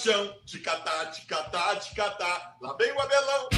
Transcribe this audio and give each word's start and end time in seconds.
chão. 0.00 0.34
Ticatá, 0.46 1.06
ticatá, 1.06 1.76
ticatá. 1.76 2.56
Lá 2.60 2.74
vem 2.74 2.90
o 2.92 3.00
Abelão. 3.00 3.48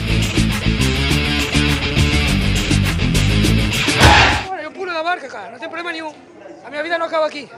Eu 4.60 4.72
pulo 4.72 4.92
da 4.92 5.02
barca, 5.02 5.28
cara, 5.28 5.52
não 5.52 5.58
tem 5.58 5.68
problema 5.68 5.92
nenhum. 5.92 6.14
A 6.64 6.70
minha 6.70 6.82
vida 6.82 6.98
não 6.98 7.06
acaba 7.06 7.26
aqui. 7.26 7.48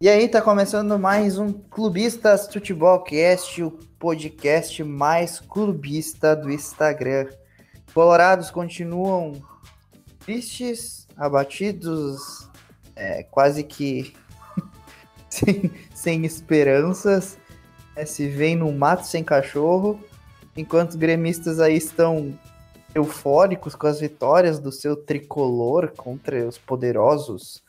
E 0.00 0.08
aí, 0.08 0.28
tá 0.28 0.40
começando 0.40 0.96
mais 0.96 1.40
um 1.40 1.52
Clubistas 1.52 2.46
Futebol 2.46 3.00
Cast, 3.00 3.60
o 3.64 3.72
podcast 3.98 4.84
mais 4.84 5.40
clubista 5.40 6.36
do 6.36 6.52
Instagram. 6.52 7.26
Colorados 7.92 8.48
continuam 8.48 9.32
tristes, 10.20 11.08
abatidos, 11.16 12.48
é, 12.94 13.24
quase 13.24 13.64
que 13.64 14.14
sem, 15.28 15.72
sem 15.92 16.24
esperanças, 16.24 17.36
né, 17.96 18.04
se 18.04 18.28
vem 18.28 18.54
no 18.54 18.70
mato 18.70 19.04
sem 19.04 19.24
cachorro, 19.24 19.98
enquanto 20.56 20.90
os 20.90 20.96
gremistas 20.96 21.58
aí 21.58 21.76
estão 21.76 22.38
eufóricos 22.94 23.74
com 23.74 23.88
as 23.88 23.98
vitórias 23.98 24.60
do 24.60 24.70
seu 24.70 24.94
tricolor 24.94 25.90
contra 25.96 26.46
os 26.46 26.56
poderosos 26.56 27.64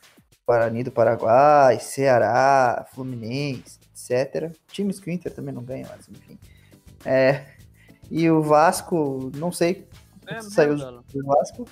Guarani 0.50 0.82
do 0.82 0.90
Paraguai, 0.90 1.78
Ceará, 1.78 2.84
Fluminense, 2.92 3.78
etc. 3.94 4.50
Times 4.66 4.98
que 4.98 5.08
o 5.08 5.12
Inter 5.12 5.32
também 5.32 5.54
não 5.54 5.62
ganha, 5.62 5.86
mas 5.88 6.08
enfim. 6.08 6.36
É, 7.04 7.44
e 8.10 8.28
o 8.28 8.42
Vasco, 8.42 9.30
não 9.36 9.52
sei 9.52 9.86
É, 10.26 10.40
saiu 10.40 10.74
do 10.76 11.24
Vasco. 11.24 11.68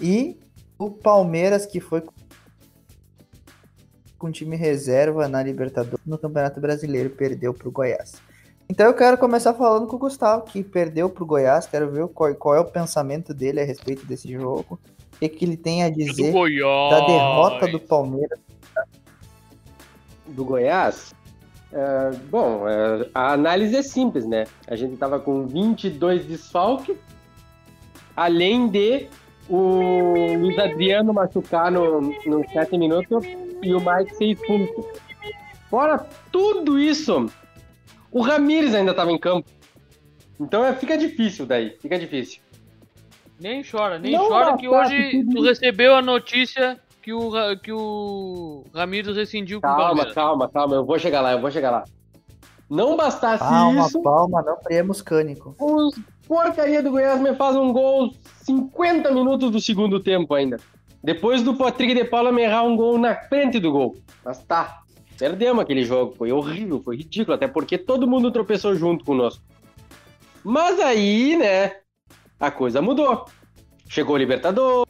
E 0.00 0.40
o 0.78 0.90
Palmeiras, 0.90 1.66
que 1.66 1.80
foi 1.80 2.02
com 4.16 4.32
time 4.32 4.56
reserva 4.56 5.28
na 5.28 5.42
Libertadores 5.42 6.06
no 6.06 6.16
Campeonato 6.16 6.58
Brasileiro, 6.62 7.10
perdeu 7.10 7.52
para 7.52 7.68
o 7.68 7.70
Goiás. 7.70 8.14
Então 8.70 8.86
eu 8.86 8.94
quero 8.94 9.18
começar 9.18 9.52
falando 9.52 9.86
com 9.86 9.96
o 9.96 9.98
Gustavo, 9.98 10.44
que 10.44 10.64
perdeu 10.64 11.10
para 11.10 11.22
o 11.22 11.26
Goiás. 11.26 11.66
Quero 11.66 11.90
ver 11.90 12.08
qual, 12.08 12.34
qual 12.34 12.54
é 12.54 12.60
o 12.60 12.64
pensamento 12.64 13.34
dele 13.34 13.60
a 13.60 13.64
respeito 13.64 14.06
desse 14.06 14.32
jogo. 14.32 14.80
O 15.18 15.20
que, 15.20 15.28
que 15.28 15.44
ele 15.44 15.56
tem 15.56 15.82
a 15.82 15.88
Do 15.88 15.96
dizer 15.96 16.30
Goiás. 16.30 16.90
da 16.90 17.06
derrota 17.06 17.66
do 17.66 17.80
Palmeiras. 17.80 18.38
do 20.28 20.44
Goiás, 20.44 21.12
é, 21.72 22.10
bom, 22.30 22.66
é, 22.68 23.08
a 23.14 23.32
análise 23.32 23.76
é 23.76 23.82
simples, 23.82 24.26
né? 24.26 24.44
A 24.66 24.74
gente 24.76 24.96
tava 24.96 25.18
com 25.18 25.46
22 25.46 26.24
desfalques, 26.24 26.96
além 28.16 28.68
de 28.68 29.06
o 29.48 30.36
Luiz 30.38 30.58
Adriano 30.58 31.12
machucar 31.12 31.70
no, 31.70 32.00
no 32.00 32.48
7 32.52 32.76
minutos 32.78 33.24
e 33.62 33.74
o 33.74 33.80
Mike 33.80 34.14
ser 34.14 34.26
expulso. 34.26 34.86
Fora 35.68 36.06
tudo 36.32 36.78
isso, 36.78 37.30
o 38.10 38.22
Ramires 38.22 38.74
ainda 38.74 38.94
tava 38.94 39.10
em 39.10 39.18
campo. 39.18 39.48
Então 40.40 40.64
é, 40.64 40.72
fica 40.74 40.96
difícil 40.96 41.44
daí, 41.44 41.76
fica 41.82 41.98
difícil. 41.98 42.40
Nem 43.40 43.62
chora, 43.62 43.98
nem 43.98 44.12
Não 44.12 44.28
chora 44.28 44.56
que 44.56 44.68
hoje 44.68 45.24
tu 45.32 45.42
recebeu 45.42 45.94
a 45.94 46.02
notícia 46.02 46.78
que 47.02 47.12
o, 47.12 47.30
que 47.62 47.72
o 47.72 48.64
Ramiro 48.74 49.12
rescindiu 49.14 49.60
com 49.60 49.66
o 49.66 49.70
Calma, 49.70 49.84
Palmeiras. 49.86 50.14
calma, 50.14 50.48
calma, 50.48 50.74
eu 50.76 50.84
vou 50.84 50.98
chegar 50.98 51.20
lá, 51.20 51.32
eu 51.32 51.40
vou 51.40 51.50
chegar 51.50 51.70
lá. 51.70 51.84
Não 52.68 52.96
bastasse 52.96 53.42
Palma, 53.42 53.86
isso, 53.86 54.02
palma, 54.02 54.42
não 54.42 54.56
priemos 54.58 55.00
cânico. 55.00 55.54
os 55.58 55.98
porcaria 56.26 56.82
do 56.82 56.90
Goiás 56.90 57.18
me 57.18 57.34
faz 57.34 57.56
um 57.56 57.72
gol 57.72 58.12
50 58.42 59.10
minutos 59.12 59.50
do 59.50 59.58
segundo 59.60 59.98
tempo 60.00 60.34
ainda. 60.34 60.58
Depois 61.02 61.42
do 61.42 61.54
Patrick 61.54 61.94
de 61.94 62.04
Paula 62.04 62.30
me 62.30 62.42
errar 62.42 62.64
um 62.64 62.76
gol 62.76 62.98
na 62.98 63.14
frente 63.14 63.58
do 63.58 63.72
gol. 63.72 63.96
Mas 64.22 64.42
tá, 64.44 64.82
perdemos 65.18 65.62
aquele 65.62 65.82
jogo, 65.84 66.14
foi 66.16 66.30
horrível, 66.30 66.82
foi 66.84 66.96
ridículo, 66.96 67.34
até 67.34 67.48
porque 67.48 67.78
todo 67.78 68.06
mundo 68.06 68.30
tropeçou 68.30 68.74
junto 68.74 69.02
conosco. 69.04 69.42
Mas 70.44 70.78
aí, 70.80 71.36
né, 71.38 71.72
a 72.38 72.50
coisa 72.50 72.80
mudou. 72.80 73.26
Chegou 73.88 74.14
o 74.16 74.18
Libertadores, 74.18 74.86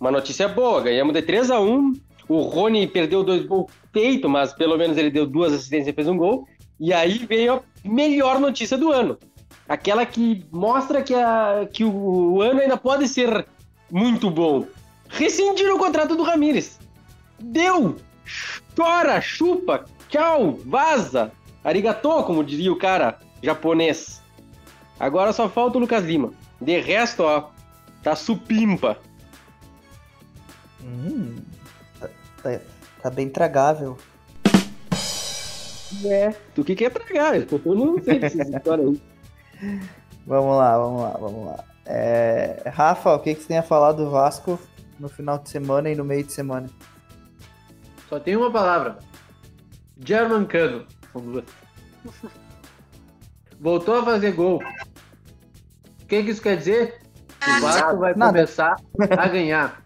uma 0.00 0.10
notícia 0.10 0.48
boa, 0.48 0.80
ganhamos 0.80 1.12
de 1.12 1.22
3 1.22 1.50
a 1.50 1.60
1 1.60 1.92
O 2.28 2.40
Rony 2.40 2.86
perdeu 2.86 3.22
dois 3.22 3.44
gols 3.44 3.70
feitos, 3.92 4.30
mas 4.30 4.52
pelo 4.52 4.76
menos 4.76 4.96
ele 4.96 5.10
deu 5.10 5.26
duas 5.26 5.52
assistências 5.52 5.88
e 5.88 5.92
fez 5.92 6.08
um 6.08 6.16
gol. 6.16 6.48
E 6.78 6.92
aí 6.92 7.18
veio 7.18 7.54
a 7.54 7.62
melhor 7.84 8.40
notícia 8.40 8.78
do 8.78 8.90
ano. 8.90 9.18
Aquela 9.68 10.04
que 10.06 10.44
mostra 10.50 11.02
que, 11.02 11.14
a, 11.14 11.68
que 11.72 11.84
o, 11.84 11.92
o 11.92 12.42
ano 12.42 12.60
ainda 12.60 12.76
pode 12.76 13.06
ser 13.06 13.46
muito 13.90 14.30
bom. 14.30 14.66
Rescindiram 15.08 15.76
o 15.76 15.78
contrato 15.78 16.16
do 16.16 16.22
Ramires. 16.22 16.80
Deu! 17.38 17.96
Chora, 18.74 19.20
chupa, 19.20 19.84
tchau, 20.08 20.58
vaza. 20.64 21.32
Arigatô, 21.62 22.22
como 22.24 22.42
diria 22.42 22.72
o 22.72 22.76
cara 22.76 23.18
japonês. 23.42 24.22
Agora 25.00 25.32
só 25.32 25.48
falta 25.48 25.78
o 25.78 25.80
Lucas 25.80 26.04
Lima. 26.04 26.30
De 26.60 26.78
resto, 26.78 27.22
ó, 27.22 27.48
tá 28.02 28.14
supimpa. 28.14 28.98
Hum, 30.82 31.36
tá, 31.98 32.08
tá- 32.42 32.60
tá 33.02 33.10
bem 33.10 33.28
tragável. 33.30 33.96
É, 36.04 36.30
tu 36.54 36.62
que 36.62 36.76
quer 36.76 36.90
tragar? 36.90 37.34
Eu 37.34 37.74
não 37.74 38.00
sei 38.02 38.18
dessas 38.18 38.48
histórias 38.48 38.88
aí. 38.90 39.80
Vamos 40.26 40.56
lá, 40.56 40.78
vamos 40.78 41.02
lá, 41.02 41.10
vamos 41.18 41.46
lá. 41.46 41.64
É, 41.86 42.62
Rafa, 42.72 43.14
o 43.14 43.18
que, 43.18 43.34
que 43.34 43.40
você 43.42 43.48
tem 43.48 43.58
a 43.58 43.62
falar 43.62 43.92
do 43.92 44.10
Vasco 44.10 44.60
no 44.98 45.08
final 45.08 45.38
de 45.38 45.48
semana 45.48 45.90
e 45.90 45.96
no 45.96 46.04
meio 46.04 46.22
de 46.22 46.32
semana? 46.32 46.68
Só 48.08 48.20
tem 48.20 48.36
uma 48.36 48.50
palavra. 48.50 48.98
German 50.04 50.44
Cano. 50.44 50.86
São 51.12 51.20
duas. 51.22 51.44
Voltou 53.58 53.96
a 53.98 54.04
fazer 54.04 54.32
gol. 54.32 54.62
O 56.10 56.12
que, 56.12 56.24
que 56.24 56.30
isso 56.32 56.42
quer 56.42 56.56
dizer? 56.56 56.98
O 57.40 57.60
Vasco 57.60 57.96
vai 57.98 58.14
Nada. 58.16 58.32
começar 58.32 58.76
a 59.16 59.28
ganhar. 59.28 59.80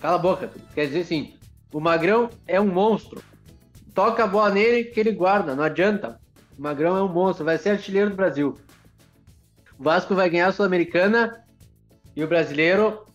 Cala 0.00 0.16
a 0.16 0.18
boca. 0.18 0.50
Quer 0.74 0.86
dizer 0.86 1.02
assim, 1.02 1.38
o 1.72 1.78
Magrão 1.78 2.28
é 2.48 2.60
um 2.60 2.66
monstro. 2.66 3.22
Toca 3.94 4.24
a 4.24 4.26
bola 4.26 4.50
nele 4.50 4.82
que 4.82 4.98
ele 4.98 5.12
guarda, 5.12 5.54
não 5.54 5.62
adianta. 5.62 6.18
O 6.58 6.62
Magrão 6.62 6.96
é 6.96 7.02
um 7.04 7.06
monstro, 7.12 7.44
vai 7.44 7.58
ser 7.58 7.70
artilheiro 7.70 8.10
do 8.10 8.16
Brasil. 8.16 8.58
O 9.78 9.84
Vasco 9.84 10.16
vai 10.16 10.28
ganhar 10.28 10.48
a 10.48 10.52
Sul-Americana 10.52 11.44
e 12.16 12.24
o 12.24 12.26
brasileiro 12.26 13.06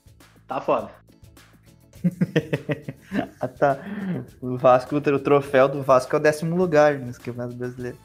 tá 0.47 0.61
foda. 0.61 0.89
Ah, 3.39 3.47
tá. 3.47 3.77
O 4.41 4.57
Vasco, 4.57 4.95
o 4.95 5.19
troféu 5.19 5.67
do 5.67 5.83
Vasco 5.83 6.15
é 6.15 6.17
o 6.17 6.21
décimo 6.21 6.55
lugar 6.55 6.97
nesse 6.97 7.19
campeonato 7.19 7.55
brasileiro. 7.55 7.97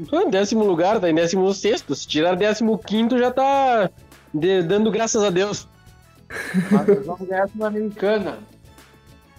Em 0.00 0.30
décimo 0.30 0.64
lugar, 0.64 0.98
tá 1.00 1.08
em 1.10 1.14
décimo 1.14 1.52
sexto. 1.52 1.94
Se 1.94 2.06
tirar 2.06 2.34
décimo 2.34 2.78
quinto, 2.78 3.18
já 3.18 3.30
tá 3.30 3.90
de- 4.34 4.62
dando 4.62 4.90
graças 4.90 5.22
a 5.22 5.30
Deus. 5.30 5.68
Mas 6.70 6.86
nós 6.88 7.06
vamos 7.06 7.28
ganhar 7.28 7.44
a 7.44 7.48
Sul-Americana. 7.48 8.38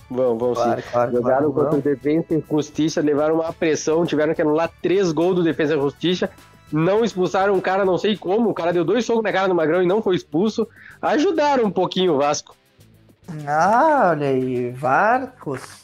Vão, 0.09 0.37
vão 0.37 0.53
Claro, 0.53 0.81
sim. 0.81 0.87
claro, 0.91 1.11
Jogaram 1.11 1.51
claro. 1.51 1.69
contra 1.71 1.79
o 1.79 1.95
Defensa 1.95 2.35
e 2.35 2.43
Justiça, 2.49 3.01
levaram 3.01 3.35
uma 3.35 3.51
pressão, 3.51 4.05
tiveram 4.05 4.33
que 4.35 4.41
anular 4.41 4.69
três 4.81 5.11
gols 5.11 5.35
do 5.37 5.43
Defensa 5.43 5.73
e 5.75 5.79
Justiça. 5.79 6.29
Não 6.71 7.03
expulsaram 7.03 7.53
um 7.55 7.59
cara, 7.61 7.83
não 7.85 7.97
sei 7.97 8.15
como. 8.15 8.49
O 8.49 8.53
cara 8.53 8.71
deu 8.71 8.83
dois 8.85 9.05
socos 9.05 9.23
na 9.23 9.31
cara 9.31 9.47
do 9.47 9.55
Magrão 9.55 9.81
e 9.81 9.87
não 9.87 10.01
foi 10.01 10.15
expulso. 10.15 10.67
Ajudaram 11.01 11.65
um 11.65 11.71
pouquinho 11.71 12.13
o 12.13 12.17
Vasco. 12.17 12.55
Ah, 13.47 14.09
olha 14.11 14.27
aí, 14.27 14.71
Varcos. 14.71 15.82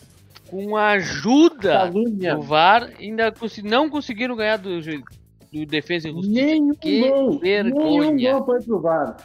Com 0.50 0.76
a 0.76 0.88
ajuda 0.92 1.74
Calúnia. 1.74 2.36
do 2.36 2.42
VAR, 2.42 2.90
ainda 3.00 3.34
não 3.64 3.90
conseguiram 3.90 4.36
ganhar 4.36 4.58
do, 4.58 4.80
do 4.82 5.66
Defesa 5.66 6.10
e 6.10 6.12
Justiça. 6.12 6.34
Nenhum 6.46 6.74
Que 6.74 7.08
gol. 7.10 7.40
vergonha. 7.40 8.12
Nenhum 8.12 8.34
gol 8.38 8.46
foi 8.46 8.62
pro 8.64 8.80
VAR. 8.82 9.18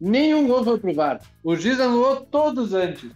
Nenhum 0.00 0.46
gol 0.46 0.64
foi 0.64 0.78
pro 0.78 0.94
VAR. 0.94 1.20
O 1.42 1.56
juiz 1.56 1.80
anulou 1.80 2.16
todos 2.16 2.74
antes. 2.74 3.10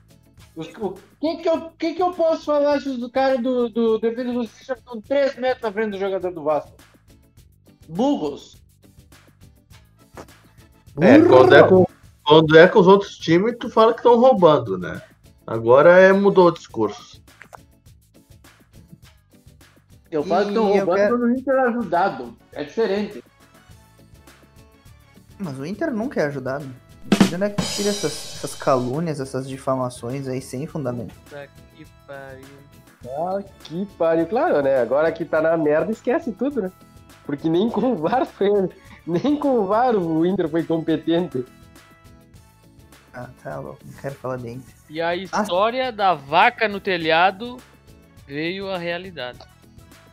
Os- 0.56 0.68
O 0.80 0.94
que 1.20 1.36
que 1.42 1.48
eu, 1.48 1.70
que 1.78 1.94
que 1.94 2.02
eu 2.02 2.12
posso 2.12 2.46
falar 2.46 2.80
se 2.80 2.88
os 2.88 3.10
caras 3.10 3.40
do, 3.40 3.68
do 3.68 3.98
Defesa 3.98 4.30
e 4.30 4.34
Justiça 4.34 4.72
estão 4.72 5.00
3 5.00 5.36
metros 5.36 5.62
na 5.62 5.72
frente 5.72 5.90
do 5.92 5.98
jogador 5.98 6.32
do 6.32 6.42
Vasco? 6.42 6.72
Burros. 7.88 8.56
É, 11.00 11.18
quando 11.22 11.54
é, 11.54 11.62
com, 11.66 11.86
quando 12.24 12.58
é 12.58 12.66
com 12.68 12.78
os 12.80 12.86
outros 12.86 13.16
times, 13.16 13.56
tu 13.58 13.68
fala 13.70 13.92
que 13.92 14.00
estão 14.00 14.18
roubando, 14.18 14.76
né? 14.76 15.00
Agora 15.46 15.98
é, 15.98 16.12
mudou 16.12 16.48
o 16.48 16.52
discurso. 16.52 17.22
Eu 20.10 20.24
falo 20.24 20.42
que 20.44 20.48
estão 20.50 20.68
eu 20.68 20.76
roubando 20.76 20.96
quero- 20.96 21.18
quando 21.18 21.22
o 21.22 21.30
Inter 21.36 21.54
é 21.54 21.60
ajudado. 21.68 22.36
É 22.52 22.64
diferente. 22.64 23.24
Mas 25.38 25.58
o 25.58 25.64
Inter 25.64 25.90
nunca 25.92 26.20
é 26.20 26.26
ajudado. 26.26 26.66
De 27.28 27.34
onde 27.34 27.44
é 27.44 27.50
que 27.50 27.62
tira 27.62 27.88
essas, 27.90 28.12
essas 28.36 28.54
calúnias, 28.54 29.20
essas 29.20 29.48
difamações 29.48 30.26
aí 30.28 30.40
sem 30.42 30.66
fundamento? 30.66 31.14
Puta 31.24 31.48
que 31.76 31.86
pariu. 32.06 32.44
Ah, 33.08 33.42
que 33.64 33.86
pariu. 33.96 34.26
Claro, 34.26 34.62
né? 34.62 34.80
Agora 34.80 35.10
que 35.12 35.24
tá 35.24 35.40
na 35.40 35.56
merda, 35.56 35.92
esquece 35.92 36.32
tudo, 36.32 36.62
né? 36.62 36.72
Porque 37.24 37.48
nem 37.48 37.70
com 37.70 37.92
o 37.92 37.96
VAR 37.96 38.26
foi. 38.26 38.68
Nem 39.06 39.36
com 39.38 39.60
o 39.60 39.66
VAR 39.66 39.94
o 39.96 40.26
Inter 40.26 40.48
foi 40.48 40.62
competente. 40.64 41.44
Ah, 43.14 43.28
tá 43.42 43.58
louco, 43.58 43.80
não 43.84 43.92
quero 43.94 44.14
falar 44.16 44.36
de 44.36 44.50
Inter. 44.50 44.74
E 44.90 45.00
a 45.00 45.16
história 45.16 45.90
da 45.90 46.14
vaca 46.14 46.68
no 46.68 46.78
telhado 46.80 47.56
veio 48.26 48.68
à 48.70 48.76
realidade. 48.76 49.38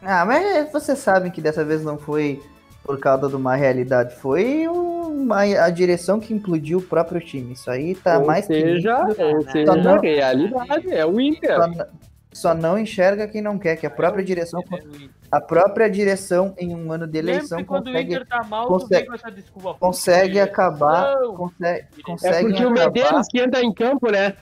Ah, 0.01 0.25
mas 0.25 0.71
vocês 0.71 0.99
sabem 0.99 1.31
que 1.31 1.41
dessa 1.41 1.63
vez 1.65 1.83
não 1.83 1.97
foi 1.97 2.41
por 2.83 2.99
causa 2.99 3.27
de 3.27 3.35
uma 3.35 3.55
realidade, 3.55 4.15
foi 4.15 4.65
uma, 4.67 5.41
a 5.41 5.69
direção 5.69 6.19
que 6.21 6.33
implodiu 6.33 6.77
o 6.79 6.81
próprio 6.81 7.19
time. 7.19 7.51
Isso 7.53 7.69
aí 7.69 7.95
tá 7.95 8.17
ou 8.19 8.25
mais 8.25 8.45
seja, 8.45 9.05
que 9.13 9.21
ou 9.21 9.41
Só 9.41 9.51
seja, 9.51 9.75
não- 9.75 9.99
realidade, 9.99 10.94
é 10.94 11.05
o 11.05 11.19
Inter. 11.19 11.55
só, 11.57 11.85
só 12.31 12.53
não 12.53 12.77
enxerga 12.79 13.27
quem 13.27 13.41
não 13.41 13.57
quer, 13.59 13.75
que 13.75 13.85
a 13.85 13.89
própria 13.89 14.23
direção, 14.23 14.63
a 15.29 15.41
própria 15.41 15.89
direção 15.89 16.53
em 16.57 16.73
um 16.73 16.89
ano 16.94 17.05
de 17.05 17.17
eleição 17.17 17.57
Sempre 17.57 17.75
o 17.75 17.83
consegue, 17.83 18.13
Inter 18.13 18.25
tá 18.27 18.44
mal, 18.44 18.67
tu 18.67 18.73
consegue- 18.79 19.09
desculpa. 19.35 19.73
consegue 19.79 20.27
Porque- 20.27 20.39
acabar, 20.39 21.15
Não. 21.19 21.35
consegue, 21.35 21.85
É 21.97 22.01
consegue 22.03 22.47
porque 22.47 22.63
o 22.65 22.69
acabar. 22.69 22.85
Medeiros 22.85 23.27
que 23.29 23.39
entra 23.41 23.61
em 23.61 23.73
campo, 23.73 24.09
né? 24.09 24.33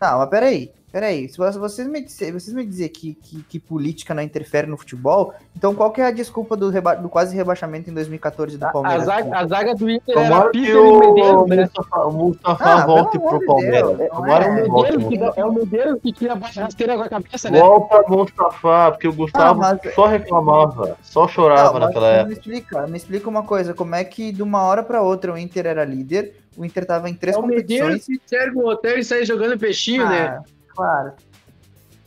Não, 0.00 0.18
mas 0.18 0.30
peraí, 0.30 0.72
peraí. 0.92 1.28
Se 1.28 1.36
vo- 1.36 1.50
vocês 1.52 1.86
me 1.88 2.00
dizer, 2.02 2.32
vocês 2.32 2.54
me 2.54 2.64
dizer 2.64 2.88
que, 2.90 3.14
que, 3.14 3.42
que 3.42 3.58
política 3.58 4.14
não 4.14 4.22
interfere 4.22 4.66
no 4.66 4.76
futebol, 4.76 5.34
então 5.56 5.74
qual 5.74 5.90
que 5.90 6.00
é 6.00 6.06
a 6.06 6.10
desculpa 6.10 6.56
do, 6.56 6.70
reba- 6.70 6.94
do 6.94 7.08
quase 7.08 7.34
rebaixamento 7.36 7.90
em 7.90 7.94
2014 7.94 8.56
do 8.58 8.64
A 8.66 8.70
Palmeiras? 8.70 9.04
zaga, 9.04 9.36
a 9.38 9.46
zaga 9.46 9.74
do 9.74 9.88
Inter 9.90 10.16
era 10.18 10.28
Tomara 10.28 10.50
que 10.50 10.58
e 10.58 10.74
o 10.74 10.98
Medeiros, 10.98 11.46
né? 11.48 11.56
Mustafa, 11.62 12.04
o 12.06 12.12
Mustafa 12.12 12.64
Ah, 12.64 12.86
volte 12.86 13.18
pro 13.18 13.46
Palmeiras. 13.46 13.96
Deus, 13.96 14.10
Tomara 14.10 14.44
é. 14.44 14.64
volte. 14.64 14.98
Que 15.08 15.18
dá- 15.18 15.32
é 15.36 15.44
o 15.44 15.52
Medeiros 15.52 16.00
que 16.02 16.12
tira 16.12 16.32
a 16.34 16.36
rasteira 16.36 16.96
com 16.96 17.02
a 17.02 17.08
cabeça, 17.08 17.50
né? 17.50 17.60
Volta 17.60 18.02
Mustafa, 18.08 18.90
porque 18.92 19.08
o 19.08 19.12
Gustavo 19.12 19.62
Ah, 19.62 19.78
mas- 19.82 19.94
só 19.94 20.06
reclamava, 20.06 20.96
só 21.02 21.26
chorava 21.28 21.78
Não, 21.78 21.86
naquela 21.86 22.10
me 22.12 22.18
época. 22.18 22.32
explica, 22.34 22.86
me 22.86 22.96
explica 22.96 23.28
uma 23.28 23.42
coisa, 23.42 23.74
como 23.74 23.94
é 23.94 24.04
que 24.04 24.32
de 24.32 24.42
uma 24.42 24.62
hora 24.62 24.82
pra 24.82 25.02
outra 25.02 25.32
o 25.32 25.38
Inter 25.38 25.66
era 25.66 25.84
líder, 25.84 26.34
o 26.56 26.64
Inter 26.64 26.84
tava 26.84 27.08
em 27.08 27.14
três 27.14 27.36
É 27.36 27.38
o 27.38 27.46
Medeiros 27.46 27.88
competições. 27.88 28.18
que 28.20 28.28
serve 28.28 28.56
o 28.58 28.66
hotel 28.66 28.98
e 28.98 29.04
sai 29.04 29.24
jogando 29.24 29.58
peixinho, 29.58 30.08
né? 30.08 30.40
Claro. 30.78 31.12